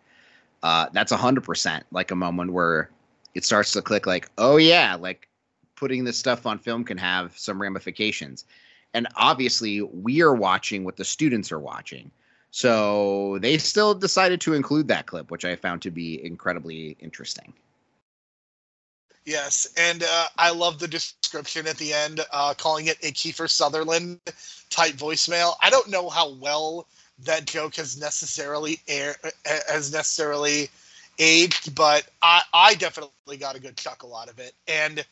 [0.63, 2.89] Uh, that's hundred percent like a moment where
[3.35, 4.07] it starts to click.
[4.07, 5.27] Like, oh yeah, like
[5.75, 8.45] putting this stuff on film can have some ramifications,
[8.93, 12.09] and obviously we are watching what the students are watching.
[12.51, 17.51] So they still decided to include that clip, which I found to be incredibly interesting.
[19.25, 23.49] Yes, and uh, I love the description at the end, uh, calling it a Kiefer
[23.49, 24.19] Sutherland
[24.69, 25.53] type voicemail.
[25.61, 26.87] I don't know how well
[27.19, 30.69] that joke has necessarily air has necessarily
[31.19, 34.53] aged, but I, I definitely got a good chuckle out of it.
[34.67, 35.05] And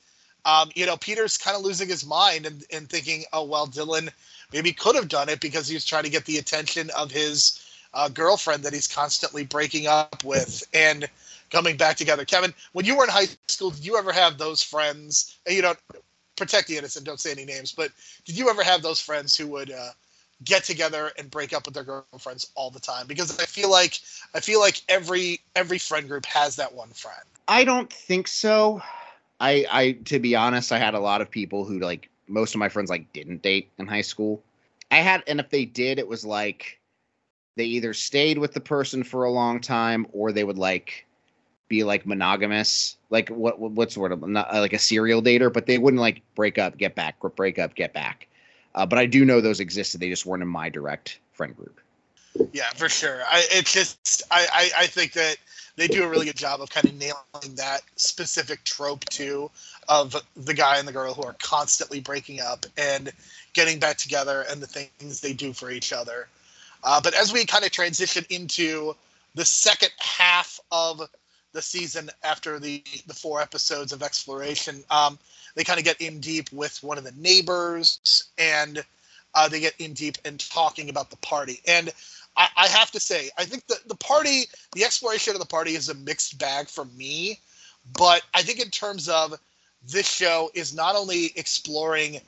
[0.44, 4.10] um, you know, Peter's kind of losing his mind and, and thinking, oh well, Dylan
[4.52, 7.64] maybe could have done it because he was trying to get the attention of his
[7.94, 11.08] uh, girlfriend that he's constantly breaking up with and
[11.52, 12.26] coming back together.
[12.26, 15.38] Kevin, when you were in high school, did you ever have those friends?
[15.46, 15.78] And you don't
[16.36, 17.92] protect the innocent, don't say any names, but
[18.26, 19.90] did you ever have those friends who would uh,
[20.44, 23.06] get together and break up with their girlfriends all the time?
[23.06, 24.00] Because I feel like
[24.34, 27.22] I feel like every every friend group has that one friend.
[27.48, 28.82] I don't think so.
[29.40, 32.60] I I to be honest, I had a lot of people who like most of
[32.60, 34.42] my friends like didn't date in high school.
[34.90, 36.80] I had, and if they did, it was like
[37.56, 41.06] they either stayed with the person for a long time or they would like
[41.72, 45.78] be like monogamous, like what what sort of not like a serial dater, but they
[45.78, 48.28] wouldn't like break up, get back, break up, get back.
[48.76, 50.02] Uh, but I do know those existed.
[50.02, 51.80] They just weren't in my direct friend group.
[52.52, 53.22] Yeah, for sure.
[53.26, 55.38] I it's just I, I I think that
[55.78, 59.50] they do a really good job of kind of nailing that specific trope too
[59.88, 63.12] of the guy and the girl who are constantly breaking up and
[63.54, 66.28] getting back together and the things they do for each other.
[66.84, 68.94] Uh, but as we kind of transition into
[69.36, 71.02] the second half of
[71.54, 75.18] the season after the the four episodes of exploration, um,
[75.56, 78.84] they kind of get in deep with one of the neighbors and
[79.34, 81.60] uh, they get in deep and talking about the party.
[81.68, 81.92] And
[82.38, 85.76] I, I have to say, I think the, the party, the exploration of the party
[85.76, 87.40] is a mixed bag for me.
[87.98, 89.38] But I think in terms of
[89.88, 92.20] this show is not only exploring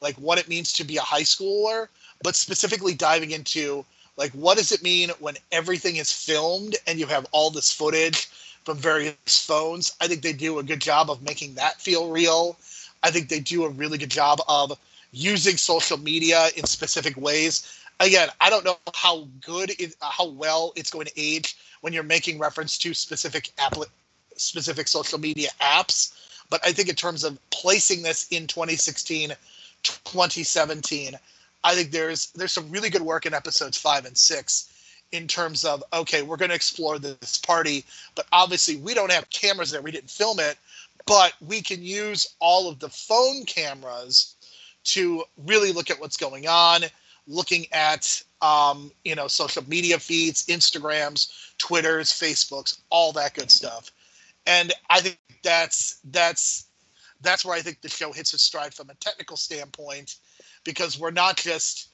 [0.00, 1.88] like what it means to be a high schooler,
[2.22, 3.84] but specifically diving into
[4.16, 8.28] like what does it mean when everything is filmed and you have all this footage
[8.64, 9.94] from various phones.
[10.00, 12.56] I think they do a good job of making that feel real.
[13.02, 14.78] I think they do a really good job of
[15.12, 20.72] using social media in specific ways again, I don't know how good, it, how well
[20.76, 23.76] it's going to age when you're making reference to specific app,
[24.36, 26.12] specific social media apps.
[26.50, 29.30] But I think in terms of placing this in 2016,
[29.82, 31.14] 2017,
[31.62, 34.70] I think there's there's some really good work in episodes five and six
[35.12, 39.28] in terms of okay, we're going to explore this party, but obviously we don't have
[39.30, 39.82] cameras there.
[39.82, 40.56] We didn't film it,
[41.06, 44.36] but we can use all of the phone cameras
[44.84, 46.84] to really look at what's going on
[47.26, 53.90] looking at um, you know social media feeds, Instagrams, Twitters, Facebooks, all that good stuff.
[54.46, 56.66] And I think that's that's
[57.20, 60.16] that's where I think the show hits its stride from a technical standpoint,
[60.64, 61.88] because we're not just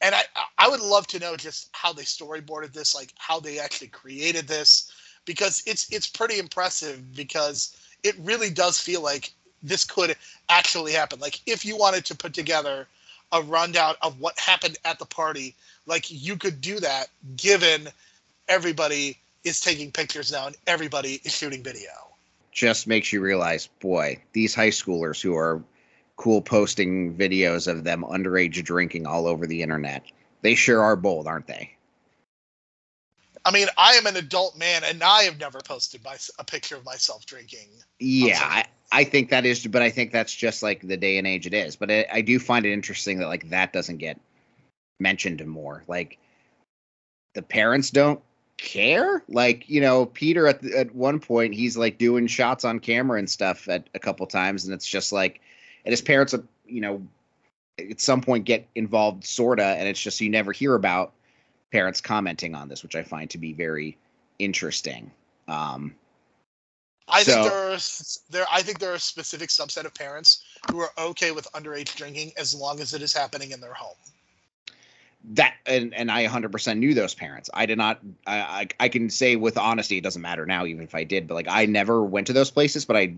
[0.00, 0.22] and I
[0.58, 4.48] I would love to know just how they storyboarded this, like how they actually created
[4.48, 4.92] this,
[5.24, 9.32] because it's it's pretty impressive because it really does feel like
[9.62, 10.16] this could
[10.48, 11.20] actually happen.
[11.20, 12.86] Like if you wanted to put together
[13.32, 15.54] a rundown of what happened at the party,
[15.86, 17.88] like you could do that given
[18.48, 21.90] everybody is taking pictures now and everybody is shooting video.
[22.52, 25.62] Just makes you realize, boy, these high schoolers who are
[26.20, 30.04] cool posting videos of them underage drinking all over the internet.
[30.42, 31.74] They sure are bold, aren't they?
[33.42, 36.76] I mean, I am an adult man, and I have never posted my, a picture
[36.76, 37.68] of myself drinking.
[37.98, 41.26] Yeah, I, I think that is, but I think that's just like the day and
[41.26, 41.74] age it is.
[41.74, 44.20] But I, I do find it interesting that like that doesn't get
[44.98, 45.84] mentioned more.
[45.88, 46.18] Like
[47.32, 48.20] the parents don't
[48.58, 49.22] care.
[49.26, 53.18] Like you know, Peter at the, at one point he's like doing shots on camera
[53.18, 55.40] and stuff at a couple times, and it's just like,
[55.84, 57.06] and his parents, are, you know,
[57.78, 61.12] at some point get involved sorta, and it's just you never hear about
[61.72, 63.96] parents commenting on this, which I find to be very
[64.38, 65.10] interesting.
[65.48, 65.94] Um,
[67.08, 67.78] I So- think there are
[68.30, 68.46] there.
[68.52, 72.32] I think there are a specific subset of parents who are okay with underage drinking
[72.36, 73.96] as long as it is happening in their home.
[75.32, 77.50] that and and I 100% knew those parents.
[77.52, 78.00] I did not.
[78.26, 81.28] I, I I can say with honesty, it doesn't matter now, even if I did.
[81.28, 83.14] But like, I never went to those places, but I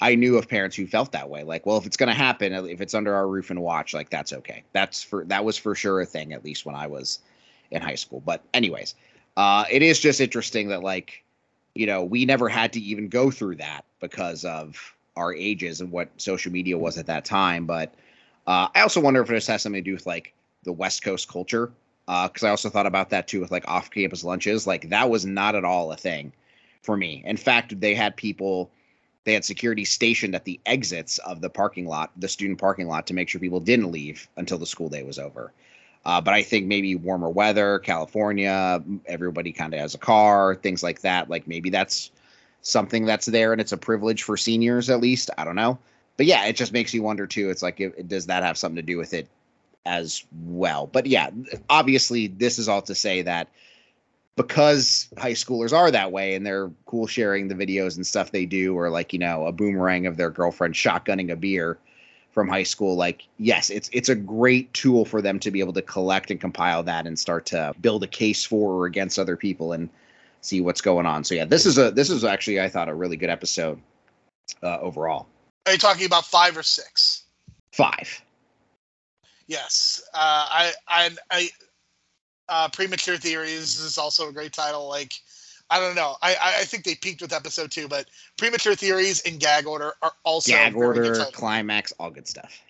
[0.00, 1.44] I knew of parents who felt that way.
[1.44, 4.32] Like, well, if it's gonna happen, if it's under our roof and watch, like that's
[4.32, 4.64] okay.
[4.72, 7.20] That's for that was for sure a thing, at least when I was
[7.70, 8.20] in high school.
[8.20, 8.94] But anyways,
[9.36, 11.24] uh, it is just interesting that like,
[11.74, 15.90] you know, we never had to even go through that because of our ages and
[15.90, 17.66] what social media was at that time.
[17.66, 17.94] But
[18.46, 21.28] uh, I also wonder if this has something to do with like the West Coast
[21.28, 21.72] culture.
[22.06, 24.66] Because I also thought about that too with like off campus lunches.
[24.66, 26.34] Like that was not at all a thing
[26.82, 27.22] for me.
[27.24, 28.70] In fact, they had people,
[29.24, 33.06] they had security stationed at the exits of the parking lot, the student parking lot,
[33.06, 35.52] to make sure people didn't leave until the school day was over.
[36.04, 40.82] Uh, but I think maybe warmer weather, California, everybody kind of has a car, things
[40.82, 41.30] like that.
[41.30, 42.10] Like maybe that's
[42.60, 45.30] something that's there and it's a privilege for seniors at least.
[45.38, 45.78] I don't know.
[46.16, 47.48] But yeah, it just makes you wonder too.
[47.48, 49.28] It's like, it, does that have something to do with it
[49.86, 50.86] as well?
[50.86, 51.30] But yeah,
[51.70, 53.48] obviously, this is all to say that
[54.36, 58.46] because high schoolers are that way and they're cool sharing the videos and stuff they
[58.46, 61.78] do, or like, you know, a boomerang of their girlfriend shotgunning a beer
[62.32, 65.72] from high school like yes it's it's a great tool for them to be able
[65.72, 69.36] to collect and compile that and start to build a case for or against other
[69.36, 69.88] people and
[70.40, 72.94] see what's going on so yeah this is a this is actually i thought a
[72.94, 73.80] really good episode
[74.64, 75.28] uh, overall
[75.66, 77.22] Are you talking about five or six?
[77.70, 78.20] five
[79.46, 80.02] Yes.
[80.14, 81.48] Uh, I I I
[82.48, 84.88] uh, premature theories is also a great title.
[84.88, 85.14] Like
[85.70, 86.16] I don't know.
[86.22, 90.12] I I think they peaked with episode two, but premature theories in gag order are
[90.24, 92.60] also gag order climax all good stuff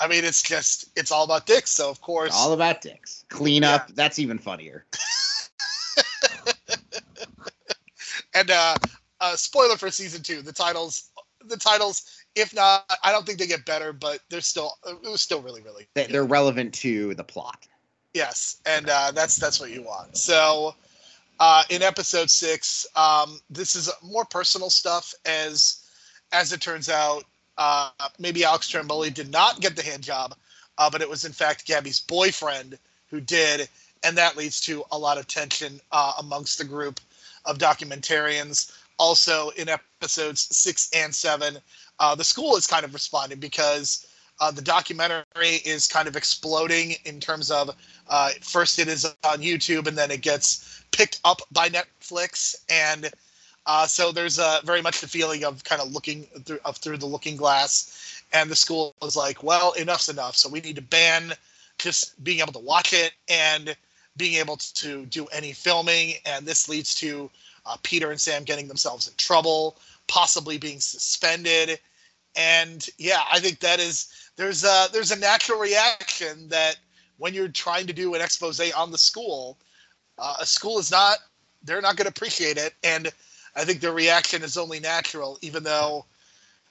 [0.00, 1.70] I mean, it's just it's all about dicks.
[1.70, 4.84] So of course, all about dicks cleanup that's even funnier
[8.34, 8.76] and uh,
[9.20, 11.10] uh, spoiler for season two, the titles
[11.46, 12.04] the titles.
[12.34, 15.62] If not, I don't think they get better, but they're still it was still really
[15.62, 17.66] really They- they're relevant to the plot
[18.14, 20.16] Yes, and uh, that's that's what you want.
[20.16, 20.74] So,
[21.38, 25.14] uh, in episode six, um, this is more personal stuff.
[25.24, 25.84] As
[26.32, 27.24] as it turns out,
[27.58, 30.34] uh, maybe Alex Trimboli did not get the hand job,
[30.78, 32.78] uh, but it was in fact Gabby's boyfriend
[33.10, 33.68] who did,
[34.02, 37.00] and that leads to a lot of tension uh, amongst the group
[37.44, 38.72] of documentarians.
[38.98, 41.58] Also, in episodes six and seven,
[42.00, 44.07] uh, the school is kind of responding because
[44.40, 47.70] uh, the documentary is kind of exploding in terms of
[48.08, 52.54] uh, first it is on YouTube and then it gets picked up by Netflix.
[52.68, 53.10] And
[53.66, 57.06] uh, so there's very much the feeling of kind of looking through of through the
[57.06, 58.22] looking glass.
[58.32, 60.36] And the school is like well enough's enough.
[60.36, 61.32] So we need to ban
[61.78, 63.76] just being able to watch it and
[64.16, 66.14] being able to do any filming.
[66.26, 67.30] And this leads to
[67.66, 69.76] uh, Peter and Sam getting themselves in trouble
[70.08, 71.78] possibly being suspended.
[72.34, 76.76] And yeah I think that is there's a there's a natural reaction that
[77.18, 79.58] when you're trying to do an expose on the school,
[80.16, 81.18] uh, a school is not
[81.64, 83.10] they're not going to appreciate it, and
[83.56, 86.06] I think their reaction is only natural, even though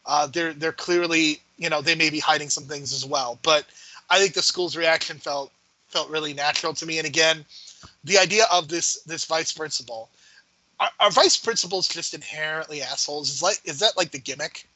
[0.06, 3.38] uh, they're they're clearly you know they may be hiding some things as well.
[3.44, 3.66] But
[4.10, 5.52] I think the school's reaction felt
[5.90, 7.46] felt really natural to me, and again,
[8.06, 10.10] the idea of this this vice principal.
[10.80, 13.30] Are, are vice principals just inherently assholes?
[13.30, 14.70] Is like is that like the gimmick?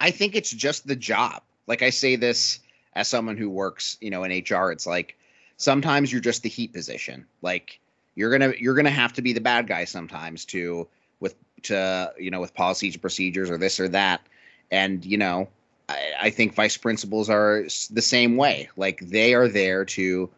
[0.00, 1.42] I think it's just the job.
[1.68, 2.60] Like I say this
[2.94, 5.16] as someone who works, you know, in HR, it's like
[5.58, 7.26] sometimes you're just the heat position.
[7.42, 7.78] Like
[8.14, 10.88] you're gonna you're gonna have to be the bad guy sometimes to
[11.20, 14.22] with to you know with policies and procedures or this or that.
[14.70, 15.48] And you know,
[15.88, 18.70] I, I think vice principals are the same way.
[18.76, 20.30] Like they are there to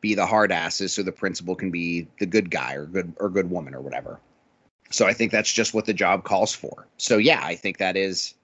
[0.00, 3.28] be the hard asses so the principal can be the good guy or good or
[3.28, 4.18] good woman or whatever.
[4.90, 6.86] So I think that's just what the job calls for.
[6.96, 8.34] So yeah, I think that is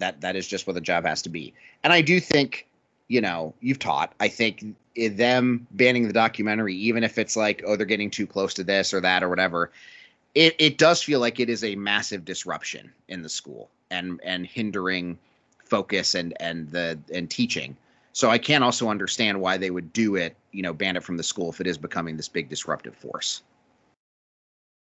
[0.00, 1.54] that that is just what the job has to be.
[1.84, 2.66] And I do think,
[3.08, 4.12] you know, you've taught.
[4.20, 4.64] I think
[4.96, 8.92] them banning the documentary, even if it's like, oh, they're getting too close to this
[8.92, 9.70] or that or whatever,
[10.34, 14.46] it, it does feel like it is a massive disruption in the school and and
[14.46, 15.18] hindering
[15.64, 17.76] focus and and the and teaching.
[18.12, 21.16] So I can also understand why they would do it, you know, ban it from
[21.16, 23.42] the school if it is becoming this big disruptive force.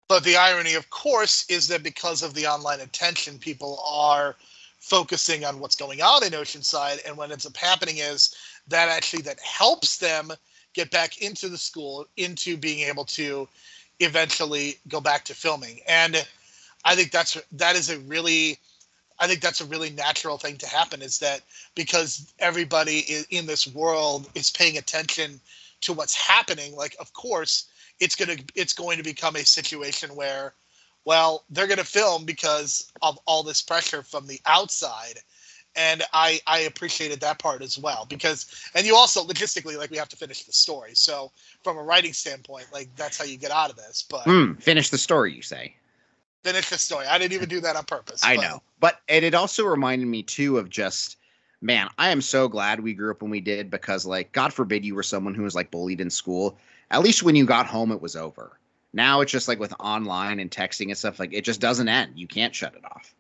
[0.08, 4.36] But the irony, of course, is that because of the online attention, people are
[4.80, 8.36] focusing on what's going on in Oceanside, and what ends up happening is
[8.68, 10.32] that actually that helps them
[10.74, 13.48] get back into the school, into being able to
[14.00, 15.80] eventually go back to filming.
[15.88, 16.26] And
[16.84, 18.60] I think that's that is a really
[19.20, 21.42] I think that's a really natural thing to happen is that
[21.74, 25.40] because everybody in this world is paying attention
[25.82, 27.66] to what's happening, like of course
[28.00, 30.54] it's gonna it's going to become a situation where,
[31.06, 35.20] well, they're gonna film because of all this pressure from the outside.
[35.78, 38.46] And I I appreciated that part as well because
[38.76, 40.92] and you also logistically like we have to finish the story.
[40.96, 41.32] So
[41.64, 44.06] from a writing standpoint, like that's how you get out of this.
[44.10, 45.76] But Hmm, finish the story, you say.
[46.44, 47.06] finish the story.
[47.08, 48.22] I didn't even do that on purpose.
[48.24, 48.62] I but- know.
[48.80, 51.18] But and it also reminded me too of just
[51.62, 54.86] man, I am so glad we grew up when we did because like God forbid
[54.86, 56.58] you were someone who was like bullied in school.
[56.92, 58.58] At least when you got home it was over.
[58.96, 62.14] Now it's just like with online and texting and stuff like it just doesn't end.
[62.16, 63.14] You can't shut it off.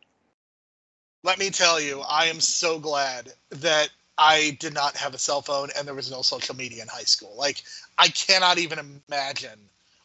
[1.23, 5.41] let me tell you, I am so glad that I did not have a cell
[5.41, 7.35] phone and there was no social media in high school.
[7.37, 7.63] Like,
[7.97, 9.59] I cannot even imagine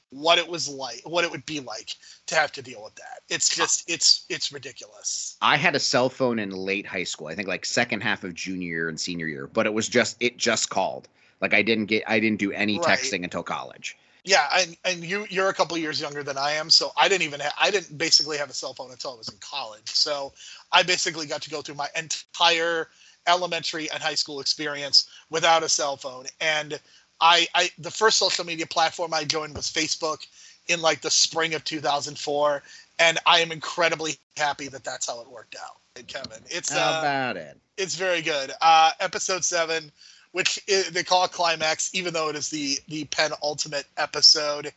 [0.08, 1.94] what it was like, what it would be like
[2.26, 3.20] to have to deal with that.
[3.28, 5.36] It's just, it's, it's ridiculous.
[5.40, 7.28] I had a cell phone in late high school.
[7.28, 10.16] I think like second half of junior year and senior year, but it was just
[10.20, 11.06] it just called.
[11.40, 12.98] Like I didn't get I didn't do any Right.
[12.98, 13.96] texting until college.
[14.24, 17.22] Yeah, and and you you're a couple years younger than I am, so I didn't
[17.22, 19.88] even ha- I didn't basically have a cell phone until I was in college.
[19.88, 20.32] So
[20.72, 22.88] I basically got to go through my entire
[23.26, 26.26] elementary and high school experience without a cell phone.
[26.40, 26.78] And
[27.20, 30.26] I I the first social media platform I joined was Facebook
[30.68, 32.62] in like the spring of 2004,
[32.98, 36.06] and I am incredibly happy that that's how it worked out.
[36.06, 37.58] Kevin, it's How uh, about it?
[37.76, 38.52] it's very good.
[38.60, 39.90] Uh, episode seven,
[40.32, 44.72] which i they call it climax, even though it is the the penultimate episode,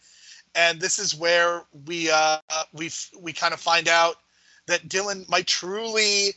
[0.56, 2.40] and this is where we uh,
[2.74, 2.90] we
[3.20, 4.16] we kind of find out
[4.68, 6.34] that Dylan might truly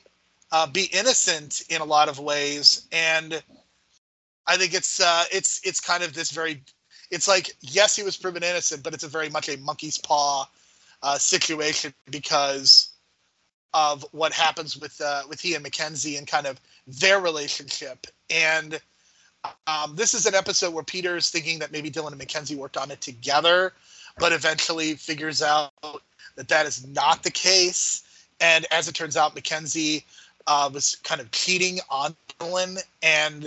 [0.53, 3.43] uh, be innocent in a lot of ways, and
[4.47, 6.63] I think it's uh, it's it's kind of this very,
[7.11, 10.47] it's like yes, he was proven innocent, but it's a very much a monkey's paw
[11.03, 12.91] uh, situation because
[13.75, 18.07] of what happens with uh, with he and Mackenzie and kind of their relationship.
[18.31, 18.81] And
[19.67, 22.77] um, this is an episode where Peter is thinking that maybe Dylan and Mackenzie worked
[22.77, 23.73] on it together,
[24.19, 25.73] but eventually figures out
[26.37, 28.03] that that is not the case.
[28.41, 30.05] And as it turns out, Mackenzie
[30.47, 33.47] uh, was kind of cheating on Dylan, and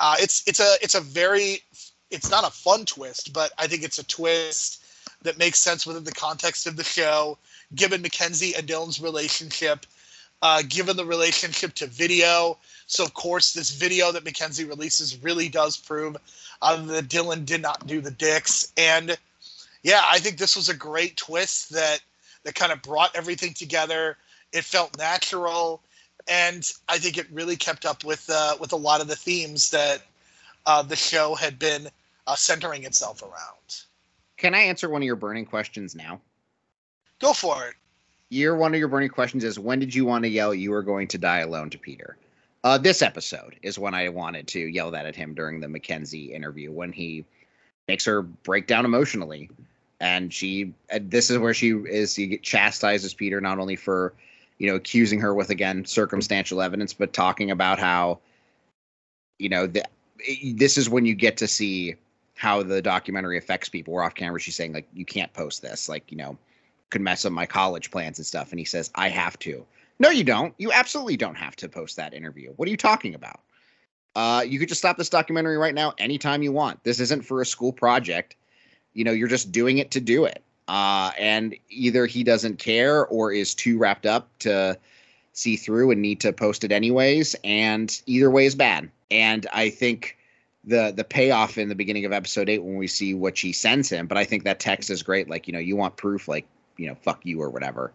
[0.00, 1.62] uh, it's it's a it's a very
[2.10, 4.84] it's not a fun twist, but I think it's a twist
[5.22, 7.38] that makes sense within the context of the show,
[7.74, 9.86] given Mackenzie and Dylan's relationship,
[10.42, 12.58] uh, given the relationship to video.
[12.92, 16.14] So of course, this video that Mackenzie releases really does prove
[16.60, 19.16] uh, that Dylan did not do the dicks, and
[19.82, 22.00] yeah, I think this was a great twist that
[22.44, 24.18] that kind of brought everything together.
[24.52, 25.80] It felt natural,
[26.28, 29.70] and I think it really kept up with uh, with a lot of the themes
[29.70, 30.02] that
[30.66, 31.88] uh, the show had been
[32.26, 33.84] uh, centering itself around.
[34.36, 36.20] Can I answer one of your burning questions now?
[37.20, 37.74] Go for it.
[38.28, 40.82] Your one of your burning questions is when did you want to yell you were
[40.82, 42.18] going to die alone to Peter?
[42.64, 46.32] Uh, this episode is when I wanted to yell that at him during the Mackenzie
[46.32, 47.24] interview when he
[47.88, 49.50] makes her break down emotionally,
[50.00, 50.72] and she.
[50.88, 52.14] And this is where she is.
[52.14, 54.14] He chastises Peter not only for,
[54.58, 58.20] you know, accusing her with again circumstantial evidence, but talking about how,
[59.38, 59.84] you know, the,
[60.54, 61.96] this is when you get to see
[62.36, 63.92] how the documentary affects people.
[63.92, 64.38] We're off camera.
[64.38, 66.38] She's saying like, you can't post this, like, you know
[66.92, 68.50] could mess up my college plans and stuff.
[68.50, 69.64] And he says, I have to.
[69.98, 70.54] No, you don't.
[70.58, 72.52] You absolutely don't have to post that interview.
[72.56, 73.40] What are you talking about?
[74.14, 76.82] Uh, you could just stop this documentary right now anytime you want.
[76.84, 78.36] This isn't for a school project.
[78.94, 80.42] You know, you're just doing it to do it.
[80.68, 84.78] Uh, and either he doesn't care or is too wrapped up to
[85.32, 87.34] see through and need to post it anyways.
[87.42, 88.90] And either way is bad.
[89.10, 90.18] And I think
[90.64, 93.88] the the payoff in the beginning of episode eight when we see what she sends
[93.90, 95.28] him, but I think that text is great.
[95.28, 97.92] Like, you know, you want proof, like, you know, fuck you or whatever,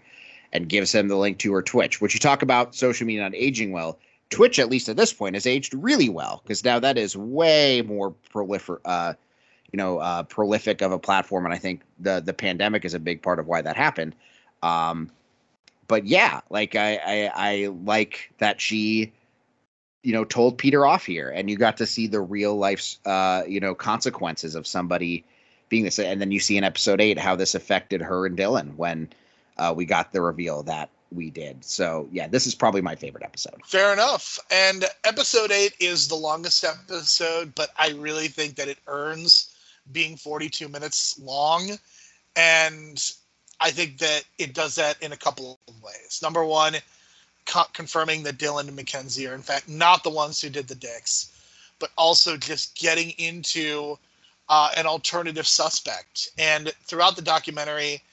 [0.53, 3.35] and gives him the link to her Twitch, which you talk about social media not
[3.35, 3.99] aging well.
[4.29, 7.81] Twitch, at least at this point, has aged really well because now that is way
[7.81, 9.13] more prolifer, uh,
[9.71, 12.99] you know, uh, prolific of a platform, and I think the the pandemic is a
[12.99, 14.15] big part of why that happened.
[14.63, 15.11] Um,
[15.87, 19.13] but yeah, like I, I I like that she,
[20.03, 23.43] you know, told Peter off here, and you got to see the real life, uh,
[23.47, 25.23] you know, consequences of somebody
[25.69, 28.75] being this, and then you see in episode eight how this affected her and Dylan
[28.75, 29.09] when
[29.57, 31.63] uh, we got the reveal that we did.
[31.63, 33.61] So yeah, this is probably my favorite episode.
[33.65, 34.39] Fair enough.
[34.51, 39.53] And episode eight is the longest episode, but I really think that it earns
[39.91, 41.71] being 42 minutes long.
[42.35, 43.11] And
[43.59, 46.19] I think that it does that in a couple of ways.
[46.21, 46.75] Number one,
[47.45, 50.75] co- confirming that Dylan and Mackenzie are, in fact, not the ones who did the
[50.75, 51.31] dicks,
[51.79, 53.97] but also just getting into
[54.49, 56.29] uh, an alternative suspect.
[56.37, 58.03] And throughout the documentary,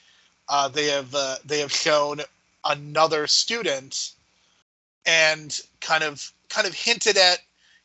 [0.49, 2.21] uh, they have uh, they have shown
[2.63, 4.11] another student
[5.05, 7.39] and kind of kind of hinted at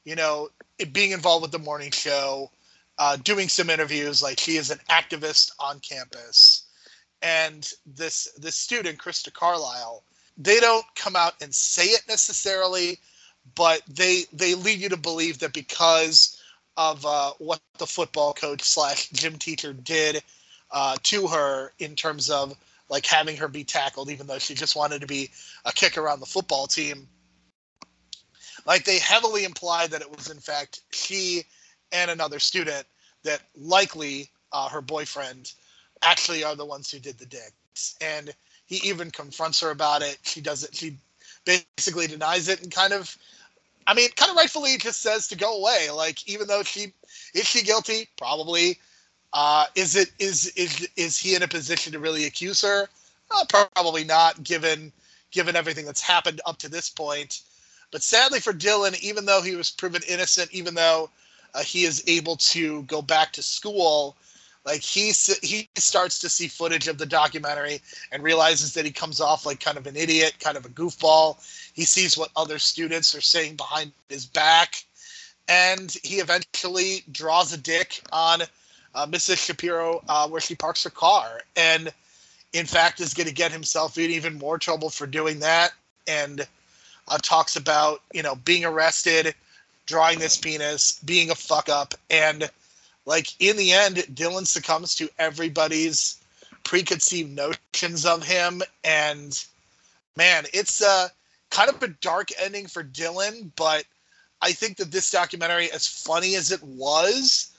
[0.04, 0.48] you know
[0.92, 2.50] being involved with the morning show
[2.98, 6.64] uh, doing some interviews like she is an activist on campus.
[7.22, 10.02] And this this student krista carlisle
[10.38, 12.98] they don't come out and say it necessarily
[13.54, 16.40] but they they lead you to believe that because
[16.76, 20.22] of uh, what the football coach slash gym teacher did
[20.73, 22.57] uh, to her in terms of
[22.89, 25.31] like having her be tackled, even though she just wanted to be
[25.64, 27.09] a kicker on the football team.
[28.66, 31.45] Like they heavily implied that it was in fact she
[31.93, 32.87] and another student
[33.23, 35.53] that likely uh, her boyfriend
[36.03, 37.97] actually are the ones who did the dicks.
[38.01, 38.35] And
[38.66, 40.18] he even confronts her about it.
[40.23, 40.75] She does it.
[40.75, 40.97] She
[41.45, 43.16] basically denies it and kind of,
[43.87, 45.91] I mean, kind of rightfully just says to go away.
[45.91, 46.93] Like even though she
[47.35, 48.79] is she guilty, probably
[49.33, 52.89] uh, is it is is is he in a position to really accuse her?
[53.31, 54.93] Uh, probably not, given
[55.31, 57.43] given everything that's happened up to this point.
[57.93, 61.11] But sadly for Dylan, even though he was proven innocent, even though
[61.55, 64.16] uh, he is able to go back to school,
[64.64, 65.12] like he
[65.43, 67.81] he starts to see footage of the documentary
[68.12, 71.39] and realizes that he comes off like kind of an idiot, kind of a goofball.
[71.72, 74.85] He sees what other students are saying behind his back,
[75.49, 78.43] and he eventually draws a dick on
[78.95, 79.38] uh, Mrs.
[79.38, 81.93] Shapiro uh, where she parks her car, and
[82.53, 85.72] in fact is going to get himself in even more trouble for doing that.
[86.07, 86.47] And
[87.09, 89.34] uh, talks about you know being arrested,
[89.86, 92.51] drawing this penis, being a fuck up, and
[93.07, 96.16] like in the end, Dylan succumbs to everybody's
[96.64, 99.45] preconceived notions of him, and
[100.16, 101.09] man, it's uh,
[101.51, 103.84] kind of a dark ending for Dylan, but
[104.43, 107.49] I think that this documentary, as funny as it was,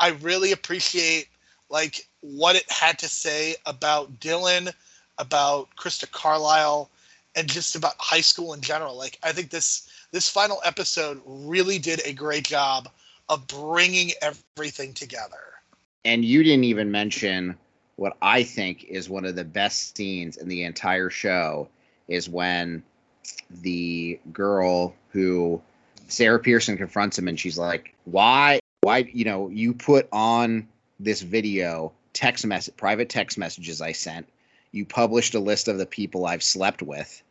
[0.00, 1.28] I really appreciate
[1.70, 4.72] like what it had to say about Dylan,
[5.18, 6.90] about Krista Carlisle,
[7.34, 8.96] and just about high school in general.
[8.96, 12.88] Like I think this this final episode really did a great job
[13.28, 15.40] of bringing everything together.
[16.04, 17.56] And you didn't even mention
[17.96, 21.68] what I think is one of the best scenes in the entire show
[22.06, 22.82] is when
[23.50, 25.60] the girl who
[26.06, 30.66] Sarah Pearson confronts him and she's like, "Why why you know you put on
[30.98, 34.26] this video text message private text messages i sent.
[34.72, 37.22] You published a list of the people i've slept with.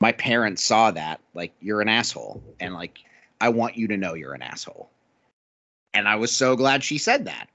[0.00, 2.40] My parents saw that like you're an asshole.
[2.60, 3.00] And like
[3.40, 4.90] i want you to know you're an asshole.
[5.92, 7.48] And i was so glad she said that.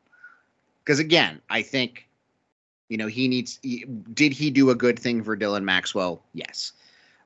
[0.84, 2.06] Because again i think
[2.89, 6.22] you know he needs he, did he do a good thing for dylan maxwell?
[6.34, 6.74] Yes.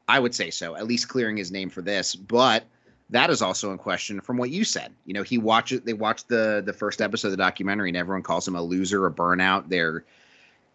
[0.08, 2.14] I would say so at least clearing his name for this.
[2.14, 2.66] But
[3.12, 4.94] that is also in question from what you said.
[5.06, 8.24] You know, he watches they watched the the first episode of the documentary and everyone
[8.24, 9.68] calls him a loser, a burnout.
[9.68, 10.04] They're,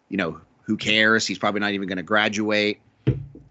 [0.09, 1.25] you know, who cares?
[1.25, 2.79] He's probably not even going to graduate.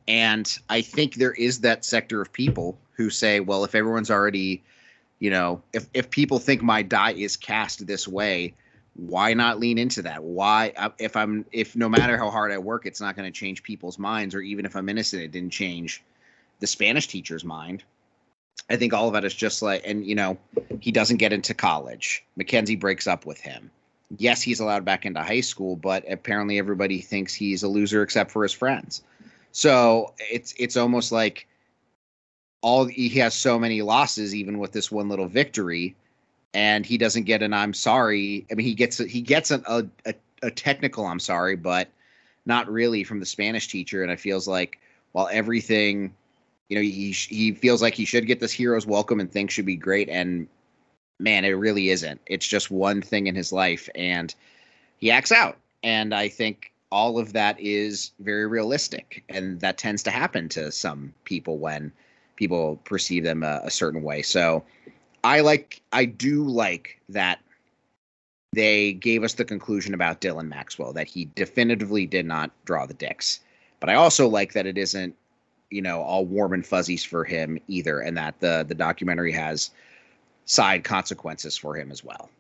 [0.09, 4.63] And I think there is that sector of people who say, well, if everyone's already,
[5.19, 8.55] you know, if if people think my die is cast this way,
[8.95, 10.23] why not lean into that?
[10.23, 13.37] Why uh, if I'm if no matter how hard I work, it's not going to
[13.37, 16.05] change people's minds, or even if I'm innocent, it didn't change
[16.61, 17.83] the Spanish teacher's mind
[18.69, 20.39] I think all of it is just like, and you know,
[20.81, 22.25] he doesn't get into college.
[22.37, 23.71] Mackenzie breaks up with him.
[24.19, 28.31] Yes, he's allowed back into high school, but apparently everybody thinks he's a loser except
[28.31, 29.03] for his friends.
[29.53, 31.49] So it's it's almost like
[32.61, 35.95] all he has so many losses, even with this one little victory,
[36.55, 39.87] and he doesn't get an "I'm sorry." I mean, he gets he gets an, a,
[40.05, 41.89] a a technical "I'm sorry," but
[42.45, 44.03] not really from the Spanish teacher.
[44.03, 44.79] And it feels like
[45.13, 46.15] while everything
[46.69, 49.67] you know, he he feels like he should get this hero's welcome and things should
[49.67, 50.09] be great.
[50.09, 50.49] And
[51.19, 52.21] man, it really isn't.
[52.27, 54.35] It's just one thing in his life, and
[54.99, 55.57] he acts out.
[55.83, 60.73] And I think all of that is very realistic, and that tends to happen to
[60.73, 61.93] some people when
[62.37, 64.23] people perceive them a, a certain way.
[64.23, 64.65] So
[65.25, 67.41] I like, I do like that
[68.53, 72.95] they gave us the conclusion about Dylan Maxwell that he definitively did not draw the
[72.95, 73.41] dicks.
[73.81, 75.15] But I also like that it isn't,
[75.71, 79.71] you know, all warm and fuzzies for him either, and that the the documentary has
[80.45, 82.31] side consequences for him as well.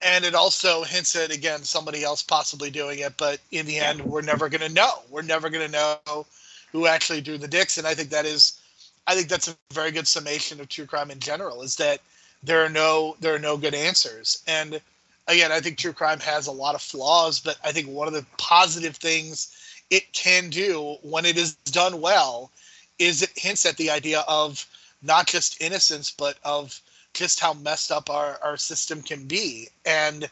[0.00, 4.00] And it also hints at again somebody else possibly doing it, but in the end,
[4.00, 5.02] we're never going to know.
[5.10, 6.26] We're never going to know
[6.72, 8.60] who actually drew the dicks, and I think that is,
[9.06, 11.62] I think that's a very good summation of true crime in general.
[11.62, 12.00] Is that
[12.42, 14.80] there are no there are no good answers, and
[15.28, 18.14] again, I think true crime has a lot of flaws, but I think one of
[18.14, 19.56] the positive things
[19.92, 22.50] it can do when it is done well
[22.98, 24.66] is it hints at the idea of
[25.02, 26.80] not just innocence, but of
[27.12, 29.68] just how messed up our, our system can be.
[29.84, 30.30] And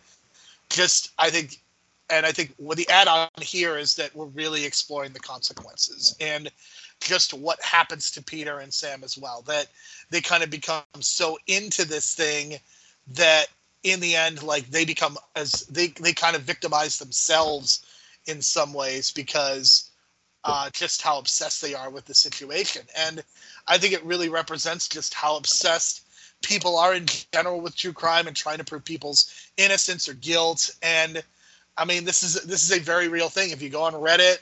[0.70, 1.60] just, I think,
[2.08, 6.16] and I think what the add on here is that we're really exploring the consequences
[6.22, 6.50] and
[7.00, 9.42] just what happens to Peter and Sam as well.
[9.42, 9.66] That
[10.08, 12.54] they kind of become so into this thing
[13.08, 13.48] that
[13.82, 17.84] in the end, like they become as they, they kind of victimize themselves
[18.30, 19.90] in some ways because
[20.44, 22.82] uh, just how obsessed they are with the situation.
[22.96, 23.22] And
[23.68, 26.06] I think it really represents just how obsessed
[26.42, 30.70] people are in general with true crime and trying to prove people's innocence or guilt.
[30.82, 31.22] And
[31.76, 33.50] I mean, this is this is a very real thing.
[33.50, 34.38] If you go on Reddit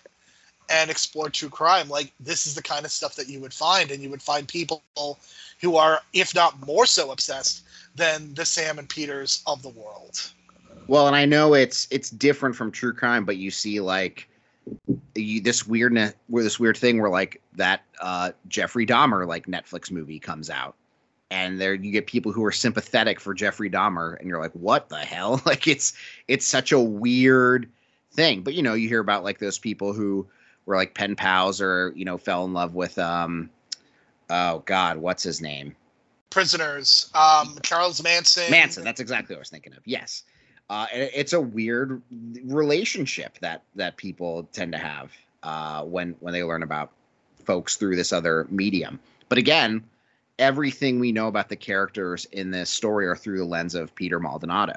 [0.70, 3.91] and explore true crime, like this is the kind of stuff that you would find,
[3.91, 4.82] and you would find people
[5.61, 7.64] who are, if not more so obsessed
[7.97, 10.30] than the Sam and Peters of the world.
[10.89, 14.28] Well, and I know it's it's different from true crime, but you see like
[15.14, 19.91] you, this weirdness, where this weird thing where like that uh, Jeffrey Dahmer like Netflix
[19.91, 20.74] movie comes out,
[21.30, 24.89] and there you get people who are sympathetic for Jeffrey Dahmer, and you're like, what
[24.89, 25.41] the hell?
[25.47, 25.93] Like it's
[26.26, 27.68] it's such a weird
[28.12, 28.41] thing.
[28.41, 30.26] But you know, you hear about like those people who
[30.64, 33.51] were like pen pals or you know fell in love with um
[34.30, 35.76] oh god, what's his name?
[36.30, 38.51] Prisoners, um, Charles Manson.
[38.51, 38.84] Manson.
[38.84, 39.80] That's exactly what I was thinking of.
[39.84, 40.24] Yes.
[40.71, 42.03] Uh, and it's a weird
[42.45, 45.12] relationship that that people tend to have
[45.43, 46.91] uh, when when they learn about
[47.45, 49.01] folks through this other medium.
[49.31, 49.83] But again,
[50.39, 54.21] everything we know about the characters in this story are through the lens of Peter
[54.21, 54.77] Maldonado,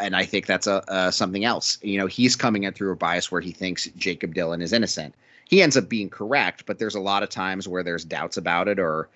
[0.00, 1.78] and I think that's a, a something else.
[1.82, 5.14] You know, he's coming in through a bias where he thinks Jacob Dylan is innocent.
[5.46, 8.68] He ends up being correct, but there's a lot of times where there's doubts about
[8.68, 9.08] it, or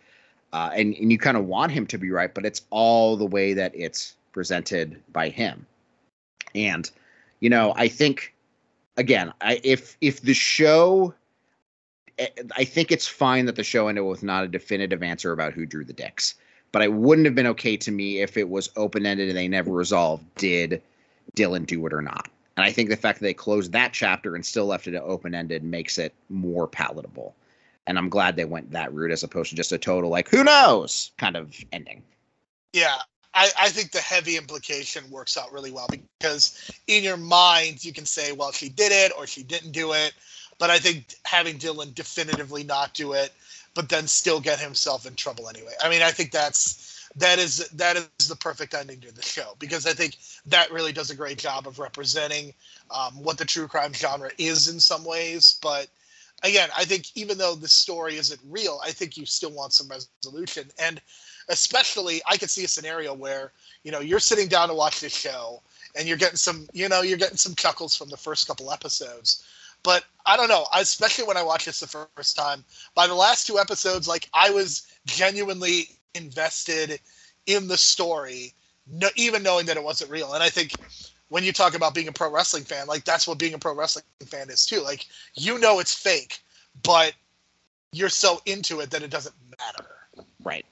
[0.54, 3.26] uh, and and you kind of want him to be right, but it's all the
[3.26, 5.66] way that it's presented by him.
[6.54, 6.90] And
[7.40, 8.34] you know, I think
[8.96, 11.14] again, I if if the show
[12.18, 15.52] eh, I think it's fine that the show ended with not a definitive answer about
[15.52, 16.34] who drew the dicks.
[16.72, 19.48] But I wouldn't have been okay to me if it was open ended and they
[19.48, 20.80] never resolved did
[21.36, 22.30] Dylan do it or not.
[22.56, 25.34] And I think the fact that they closed that chapter and still left it open
[25.34, 27.34] ended makes it more palatable.
[27.86, 30.44] And I'm glad they went that route as opposed to just a total like who
[30.44, 32.02] knows kind of ending.
[32.72, 32.98] Yeah,
[33.34, 37.92] I, I think the heavy implication works out really well because in your mind you
[37.92, 40.12] can say, well, she did it or she didn't do it.
[40.58, 43.32] But I think having Dylan definitively not do it,
[43.74, 45.72] but then still get himself in trouble anyway.
[45.82, 49.54] I mean, I think that's that is that is the perfect ending to the show
[49.58, 52.54] because I think that really does a great job of representing
[52.90, 55.58] um, what the true crime genre is in some ways.
[55.62, 55.88] But
[56.42, 59.88] again, I think even though the story isn't real, I think you still want some
[59.88, 60.70] resolution.
[60.78, 61.00] And
[61.52, 63.52] especially, I could see a scenario where
[63.84, 65.62] you know you're sitting down to watch this show
[65.94, 69.46] and you're getting some, you know, you're getting some chuckles from the first couple episodes.
[69.84, 72.64] But I don't know, especially when I watched this the first time.
[72.94, 77.00] By the last two episodes, like I was genuinely invested
[77.46, 78.54] in the story,
[78.90, 80.32] no, even knowing that it wasn't real.
[80.34, 80.72] And I think
[81.28, 83.74] when you talk about being a pro wrestling fan, like that's what being a pro
[83.74, 84.80] wrestling fan is too.
[84.80, 86.40] Like you know it's fake,
[86.82, 87.12] but
[87.92, 89.88] you're so into it that it doesn't matter.
[90.42, 90.64] Right.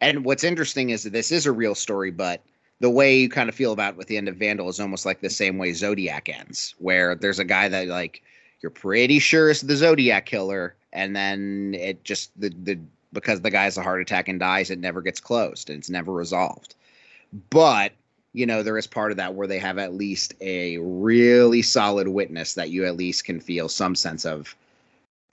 [0.00, 2.42] And what's interesting is that this is a real story, but
[2.80, 5.04] the way you kind of feel about it with the end of Vandal is almost
[5.04, 8.22] like the same way Zodiac ends, where there's a guy that like
[8.60, 12.78] you're pretty sure is the Zodiac killer, and then it just the the
[13.12, 15.90] because the guy has a heart attack and dies, it never gets closed and it's
[15.90, 16.74] never resolved.
[17.50, 17.92] But
[18.32, 22.08] you know, there is part of that where they have at least a really solid
[22.08, 24.54] witness that you at least can feel some sense of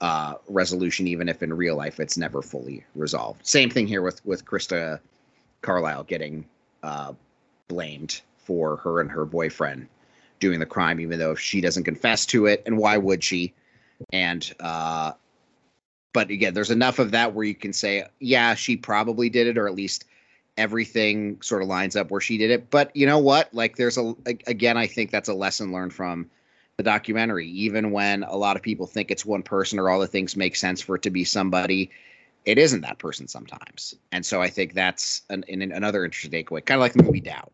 [0.00, 3.46] uh, resolution, even if in real life it's never fully resolved.
[3.46, 5.00] Same thing here with with Krista
[5.62, 6.44] Carlisle getting
[6.82, 7.12] uh,
[7.68, 9.88] blamed for her and her boyfriend
[10.38, 12.62] doing the crime, even though she doesn't confess to it.
[12.66, 13.54] And why would she?
[14.12, 15.12] And uh,
[16.12, 19.58] but again, there's enough of that where you can say, yeah, she probably did it,
[19.58, 20.04] or at least
[20.56, 22.70] everything sort of lines up where she did it.
[22.70, 23.52] But you know what?
[23.52, 24.14] Like, there's a
[24.46, 26.30] again, I think that's a lesson learned from
[26.76, 27.48] the documentary.
[27.48, 30.56] Even when a lot of people think it's one person or all the things make
[30.56, 31.90] sense for it to be somebody,
[32.44, 33.94] it isn't that person sometimes.
[34.12, 37.20] And so I think that's an, an, another interesting takeaway, kind of like the movie
[37.20, 37.52] Doubt.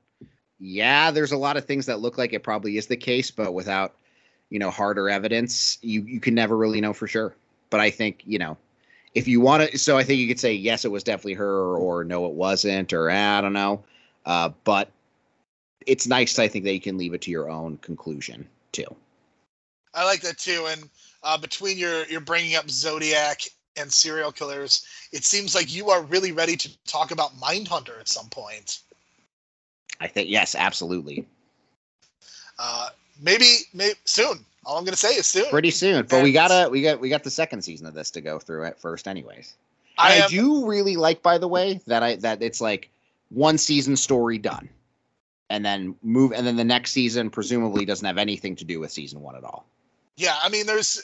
[0.59, 3.53] Yeah, there's a lot of things that look like it probably is the case, but
[3.55, 3.97] without
[4.49, 7.35] you know harder evidence, you you can never really know for sure.
[7.71, 8.57] But I think you know
[9.15, 11.51] if you want to, so I think you could say yes, it was definitely her,
[11.51, 13.83] or, or no, it wasn't, or I don't know.
[14.25, 14.91] Uh, but
[15.85, 18.97] it's nice, I think, that you can leave it to your own conclusion too.
[19.95, 20.67] I like that too.
[20.71, 20.89] And
[21.23, 23.43] uh, between your your bringing up Zodiac
[23.77, 28.09] and serial killers, it seems like you are really ready to talk about Mindhunter at
[28.09, 28.81] some point.
[30.01, 31.27] I think yes, absolutely.
[32.59, 32.89] Uh,
[33.21, 34.45] maybe, maybe soon.
[34.65, 35.51] All I'm gonna say is soon.
[35.51, 38.11] Pretty soon, but And we gotta we got we got the second season of this
[38.13, 39.55] to go through at first, anyways.
[39.99, 42.91] I I, do really like, by the way, that I that it's like
[43.31, 44.69] one season story done,
[45.51, 48.93] and then move, and then the next season presumably doesn't have anything to do with
[48.93, 49.67] season one at all.
[50.17, 50.39] Yeah.
[50.43, 51.03] I mean, there's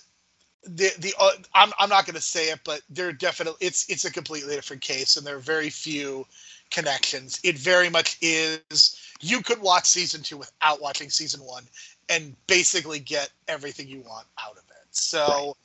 [0.64, 1.14] the the.
[1.18, 4.82] Uh, I'm I'm not gonna say it, but there definitely it's it's a completely different
[4.82, 6.26] case, and there are very few
[6.70, 7.40] connections.
[7.44, 9.00] It very much is.
[9.20, 11.64] You could watch season two without watching season one,
[12.09, 14.86] and basically get everything you want out of it.
[14.90, 15.56] So,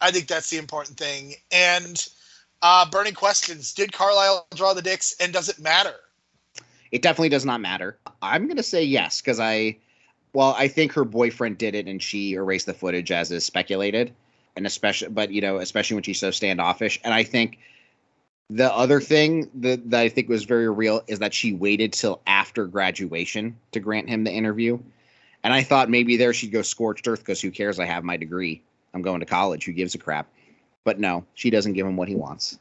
[0.00, 1.34] I think that's the important thing.
[1.50, 2.06] And
[2.62, 5.94] uh, burning questions: Did Carlisle draw the dicks, and does it matter?
[6.90, 7.98] It definitely does not matter.
[8.20, 9.78] I'm gonna say yes because I,
[10.32, 14.12] well, I think her boyfriend did it and she erased the footage as is speculated,
[14.56, 17.00] and especially, but you know, especially when she's so standoffish.
[17.02, 17.58] And I think
[18.48, 22.20] the other thing that, that I think was very real is that she waited till
[22.26, 24.78] after graduation to grant him the interview.
[25.42, 27.78] And I thought maybe there she'd go scorched earth because who cares?
[27.78, 28.62] I have my degree.
[28.92, 29.64] I'm going to college.
[29.64, 30.28] Who gives a crap?
[30.84, 32.58] But no, she doesn't give him what he wants.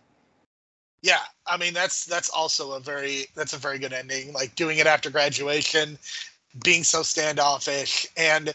[1.01, 4.34] Yeah, I mean that's that's also a very that's a very good ending.
[4.34, 5.97] Like doing it after graduation,
[6.64, 8.54] being so standoffish, and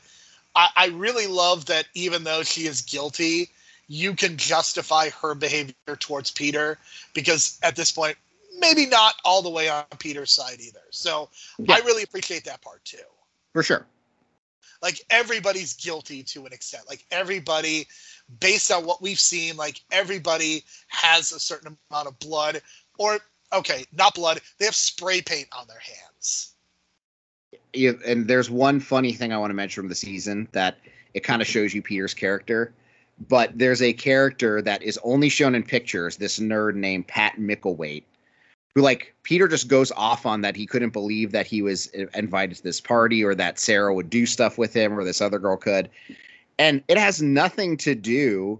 [0.54, 3.50] I, I really love that even though she is guilty,
[3.88, 6.78] you can justify her behavior towards Peter
[7.12, 8.16] because at this point,
[8.58, 10.80] maybe not all the way on Peter's side either.
[10.90, 11.28] So
[11.58, 11.76] Yeah.
[11.76, 12.98] I really appreciate that part too.
[13.52, 13.86] For sure.
[14.82, 16.84] Like everybody's guilty to an extent.
[16.88, 17.86] Like everybody,
[18.40, 22.60] based on what we've seen, like everybody has a certain amount of blood,
[22.98, 23.18] or
[23.52, 24.40] okay, not blood.
[24.58, 26.53] They have spray paint on their hands.
[27.74, 30.78] And there's one funny thing I want to mention from the season that
[31.14, 32.72] it kind of shows you Peter's character.
[33.28, 38.02] But there's a character that is only shown in pictures, this nerd named Pat Micklethwaite,
[38.74, 42.56] who like Peter just goes off on that he couldn't believe that he was invited
[42.56, 45.56] to this party or that Sarah would do stuff with him or this other girl
[45.56, 45.88] could.
[46.58, 48.58] And it has nothing to do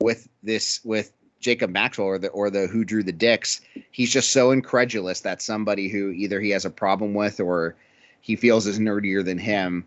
[0.00, 3.62] with this with Jacob Maxwell or the or the who drew the dicks.
[3.90, 7.74] He's just so incredulous that somebody who either he has a problem with or
[8.24, 9.84] he feels is nerdier than him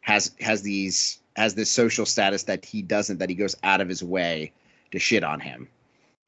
[0.00, 3.88] has has these has this social status that he doesn't that he goes out of
[3.88, 4.52] his way
[4.90, 5.68] to shit on him.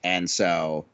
[0.05, 0.85] And so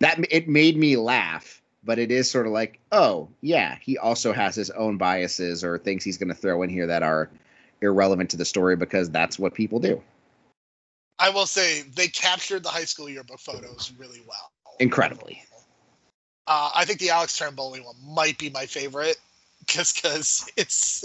[0.00, 4.34] that it made me laugh but it is sort of like oh yeah he also
[4.34, 7.30] has his own biases or things he's going to throw in here that are
[7.80, 10.02] irrelevant to the story because that's what people do.
[11.18, 14.50] I will say they captured the high school yearbook photos really well.
[14.80, 15.42] incredibly.
[16.46, 19.16] Uh, I think the Alex Trimboli one might be my favorite,
[19.66, 21.04] just because it's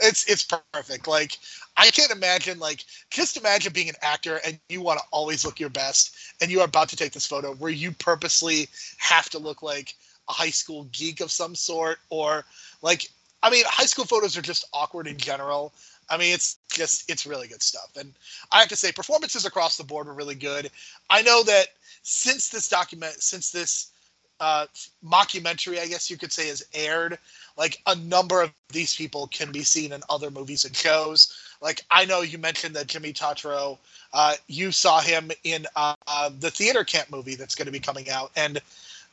[0.00, 1.06] it's it's perfect.
[1.06, 1.38] Like
[1.76, 5.60] I can't imagine like just imagine being an actor and you want to always look
[5.60, 9.38] your best, and you are about to take this photo where you purposely have to
[9.38, 9.94] look like
[10.28, 12.44] a high school geek of some sort, or
[12.82, 13.08] like
[13.42, 15.72] I mean, high school photos are just awkward in general.
[16.10, 18.12] I mean, it's just it's really good stuff, and
[18.50, 20.70] I have to say, performances across the board were really good.
[21.10, 21.68] I know that
[22.02, 23.92] since this document, since this
[24.40, 24.66] uh,
[25.04, 27.18] mockumentary, I guess you could say, is aired.
[27.56, 31.32] Like a number of these people can be seen in other movies and shows.
[31.60, 33.78] Like I know you mentioned that Jimmy Tatro,
[34.12, 37.80] uh, you saw him in uh, uh, the theater camp movie that's going to be
[37.80, 38.60] coming out, and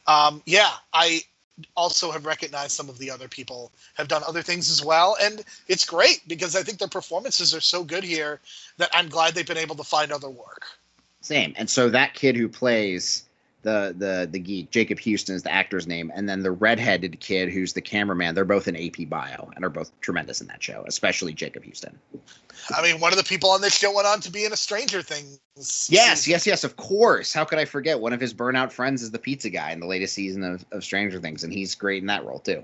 [0.08, 1.22] um, yeah, I
[1.76, 5.44] also have recognized some of the other people have done other things as well, and
[5.68, 8.40] it's great because I think their performances are so good here
[8.78, 10.66] that I'm glad they've been able to find other work.
[11.22, 11.54] Same.
[11.58, 13.24] And so that kid who plays
[13.66, 17.52] the the the geek, Jacob Houston is the actor's name, and then the redheaded kid
[17.52, 20.86] who's the cameraman, they're both in AP Bio and are both tremendous in that show,
[20.88, 21.98] especially Jacob Houston.
[22.76, 24.56] I mean, one of the people on this show went on to be in a
[24.56, 25.40] Stranger Things.
[25.58, 26.32] Yes, season.
[26.32, 27.34] yes, yes, of course.
[27.34, 28.00] How could I forget?
[28.00, 30.84] One of his burnout friends is the pizza guy in the latest season of, of
[30.84, 32.64] Stranger Things, and he's great in that role too.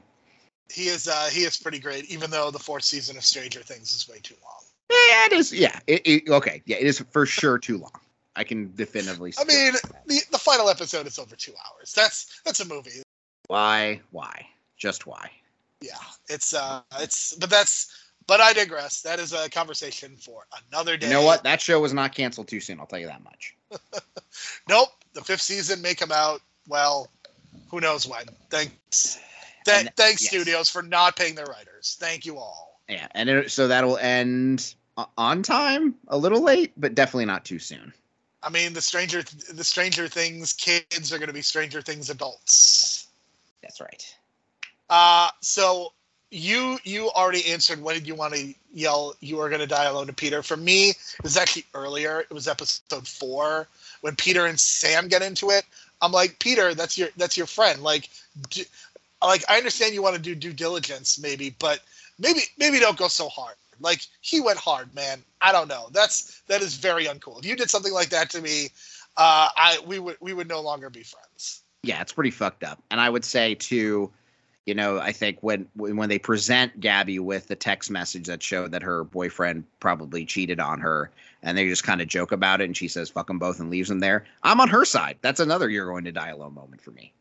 [0.72, 1.08] he is.
[1.08, 4.20] Uh, he is pretty great, even though the fourth season of Stranger Things is way
[4.22, 4.62] too long.
[4.92, 5.52] Yeah, it is.
[5.52, 6.62] Yeah, it, it, okay.
[6.66, 7.92] Yeah, it is for sure too long.
[8.36, 9.34] I can definitively.
[9.40, 9.74] I mean,
[10.08, 11.94] the the final episode is over two hours.
[11.94, 13.02] That's that's a movie.
[13.48, 14.02] why?
[14.12, 14.48] Why?
[14.78, 15.30] Just why?
[15.82, 15.98] Yeah,
[16.30, 17.94] it's uh, it's but that's
[18.28, 19.02] but I digress.
[19.02, 21.08] That is a conversation for another day.
[21.08, 21.44] You know what?
[21.44, 22.80] That show was not canceled too soon.
[22.80, 23.56] I'll tell you that much.
[24.70, 26.42] Nope, the fifth season may come out.
[26.68, 27.10] Well,
[27.70, 28.24] who knows when?
[28.50, 29.20] Thanks,
[29.66, 30.32] Th- And- thanks yes.
[30.32, 31.98] studios for not paying their writers.
[32.00, 32.80] Thank you all.
[32.88, 34.74] Yeah, and it, so that'll end
[35.18, 37.94] on time, a little late, but definitely not too soon.
[38.44, 39.24] I mean, the Stranger
[39.54, 43.08] the Stranger Things kids are going to be Stranger Things adults.
[43.62, 44.16] That's right.
[44.90, 45.94] Uh, so
[46.32, 49.86] you you already answered when did you want to yell you are going to die
[49.86, 50.42] alone to Peter.
[50.42, 52.22] For me, it was actually earlier.
[52.22, 53.68] It was episode four
[54.02, 55.66] when Peter and Sam get into it.
[56.02, 57.84] I'm like, Peter, that's your that's your friend.
[57.84, 58.10] Like,
[58.50, 58.66] d-
[59.22, 61.82] like I understand you want to do due diligence, maybe, but
[62.18, 63.56] maybe maybe don't go so hard.
[63.82, 65.24] Like he went hard, man.
[65.42, 65.90] I don't know.
[65.92, 67.40] That's that is very uncool.
[67.40, 68.70] If you did something like that to me,
[69.18, 71.64] uh, I we would we would no longer be friends.
[71.84, 72.82] Yeah, it's pretty fucked up.
[72.92, 74.12] And I would say too,
[74.66, 78.72] you know, I think when when they present Gabby with the text message that showed
[78.72, 81.12] that her boyfriend probably cheated on her,
[81.42, 83.70] and they just kind of joke about it, and she says "fuck them both" and
[83.70, 84.26] leaves them there.
[84.44, 85.18] I'm on her side.
[85.22, 87.14] That's another "you're going to die alone" moment for me.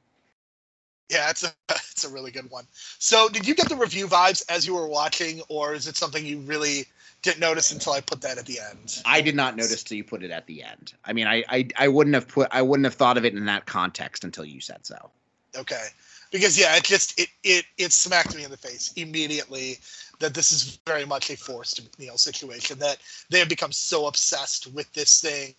[1.10, 2.64] Yeah, it's a it's a really good one.
[2.98, 6.24] So, did you get the review vibes as you were watching, or is it something
[6.24, 6.86] you really
[7.22, 9.02] didn't notice until I put that at the end?
[9.04, 10.94] I did not notice till you put it at the end.
[11.04, 13.44] I mean, I, I I wouldn't have put I wouldn't have thought of it in
[13.46, 15.10] that context until you said so.
[15.56, 15.86] Okay,
[16.30, 19.78] because yeah, it just it it it smacked me in the face immediately
[20.20, 22.78] that this is very much a Forrest MacNeil situation.
[22.78, 22.98] That
[23.30, 25.54] they have become so obsessed with this thing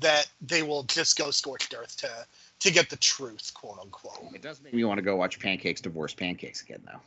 [0.00, 2.08] that they will just go scorched earth to
[2.62, 4.34] to get the truth, quote unquote.
[4.34, 7.00] It does make me want to go watch Pancakes Divorce Pancakes again, though.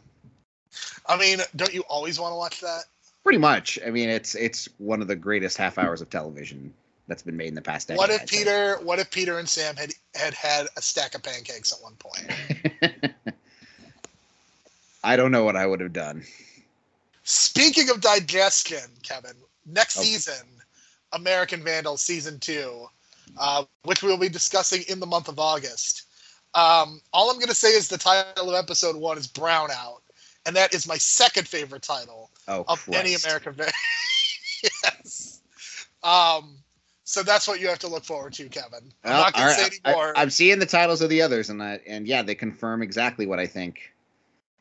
[1.08, 2.84] I mean, don't you always want to watch that?
[3.24, 3.80] Pretty much.
[3.86, 6.74] I mean, it's it's one of the greatest half hours of television
[7.08, 7.98] that's been made in the past decade.
[7.98, 8.78] What if Peter?
[8.84, 13.14] What if Peter and Sam had had had a stack of pancakes at one point?
[15.04, 16.24] I don't know what I would have done.
[17.24, 19.36] Speaking of digestion, Kevin,
[19.66, 20.02] next Oh.
[20.04, 20.46] season,
[21.14, 22.88] American Vandal season two,
[23.38, 26.04] uh, which we'll be discussing in the month of August.
[26.54, 30.00] Um, all I'm going to say is the title of episode one is Brownout,
[30.46, 33.74] and that is my second favorite title Oh, of any American Vandal.
[34.64, 35.42] yes.
[36.04, 36.58] Um,
[37.04, 38.92] so that's what you have to look forward to, Kevin.
[39.04, 40.12] I'm Well, not going to say right, any.
[40.16, 43.26] I, am seeing the titles of the others, and I, and yeah, they confirm exactly
[43.26, 43.92] what I think.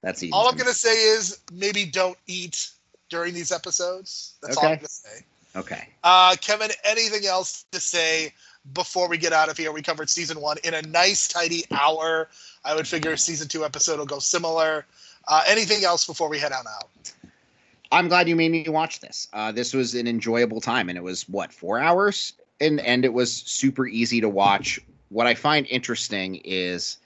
[0.02, 0.32] That's easy.
[0.32, 2.70] all I'm going to say is maybe don't eat
[3.08, 4.34] during these episodes.
[4.42, 5.24] That's all I'm going to say.
[5.56, 5.88] Okay.
[6.02, 8.32] Uh, Kevin, anything else to say
[8.72, 9.72] before we get out of here?
[9.72, 12.28] We covered season one in a nice, tidy hour.
[12.64, 14.86] I would figure season two episode will go similar.
[15.26, 17.12] Uh, anything else before we head on out?
[17.92, 19.28] I'm glad you made me watch this.
[19.32, 23.12] Uh, this was an enjoyable time, and it was what four hours, and and it
[23.12, 24.80] was super easy to watch.
[25.10, 26.96] What I find interesting is,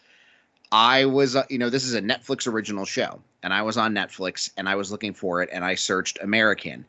[0.72, 3.94] I was uh, you know this is a Netflix original show, and I was on
[3.94, 6.86] Netflix, and I was looking for it, and I searched American,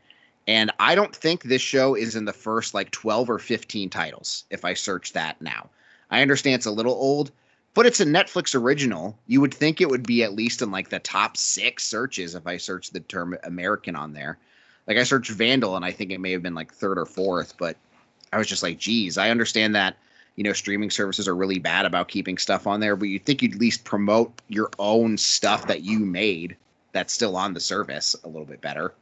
[0.50, 4.46] and I don't think this show is in the first like 12 or 15 titles.
[4.50, 5.70] If I search that now,
[6.10, 7.30] I understand it's a little old,
[7.76, 9.16] but it's a Netflix original.
[9.28, 12.48] You would think it would be at least in like the top six searches if
[12.48, 14.40] I search the term American on there.
[14.88, 17.56] Like I searched Vandal and I think it may have been like third or fourth,
[17.60, 17.78] but
[18.34, 19.98] I was just like, geez, I understand that,
[20.36, 23.44] you know, streaming services are really bad about keeping stuff on there, but you'd think
[23.44, 26.58] you'd at least promote your own stuff that you made
[26.92, 28.96] that's still on the service a little bit better.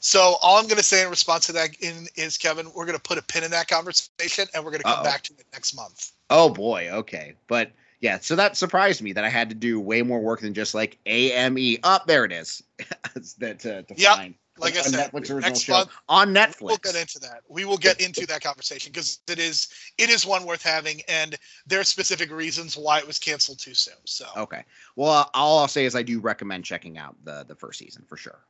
[0.00, 2.96] So all I'm going to say in response to that in, is, Kevin, we're going
[2.96, 5.04] to put a pin in that conversation, and we're going to come Uh-oh.
[5.04, 6.12] back to it next month.
[6.30, 7.34] Oh boy, okay.
[7.46, 10.54] But yeah, so that surprised me that I had to do way more work than
[10.54, 11.78] just like AME.
[11.82, 12.62] Up oh, there it is.
[13.38, 14.16] that to, to Yep.
[14.16, 14.34] find.
[14.60, 16.62] Like I a said, Netflix original show month on Netflix.
[16.62, 17.42] we'll get into that.
[17.48, 19.68] We will get into that conversation because it is
[19.98, 21.36] it is one worth having, and
[21.66, 23.94] there are specific reasons why it was canceled too soon.
[24.04, 24.26] So.
[24.36, 24.64] Okay.
[24.96, 28.16] Well, all I'll say is I do recommend checking out the the first season for
[28.16, 28.40] sure.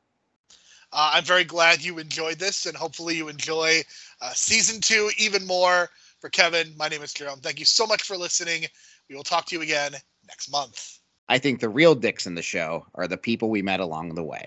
[0.92, 3.82] Uh, I'm very glad you enjoyed this, and hopefully you enjoy
[4.20, 5.90] uh, season two even more.
[6.20, 7.40] For Kevin, my name is Jerome.
[7.40, 8.66] Thank you so much for listening.
[9.08, 9.92] We will talk to you again
[10.26, 10.98] next month.
[11.28, 14.24] I think the real dicks in the show are the people we met along the
[14.24, 14.46] way.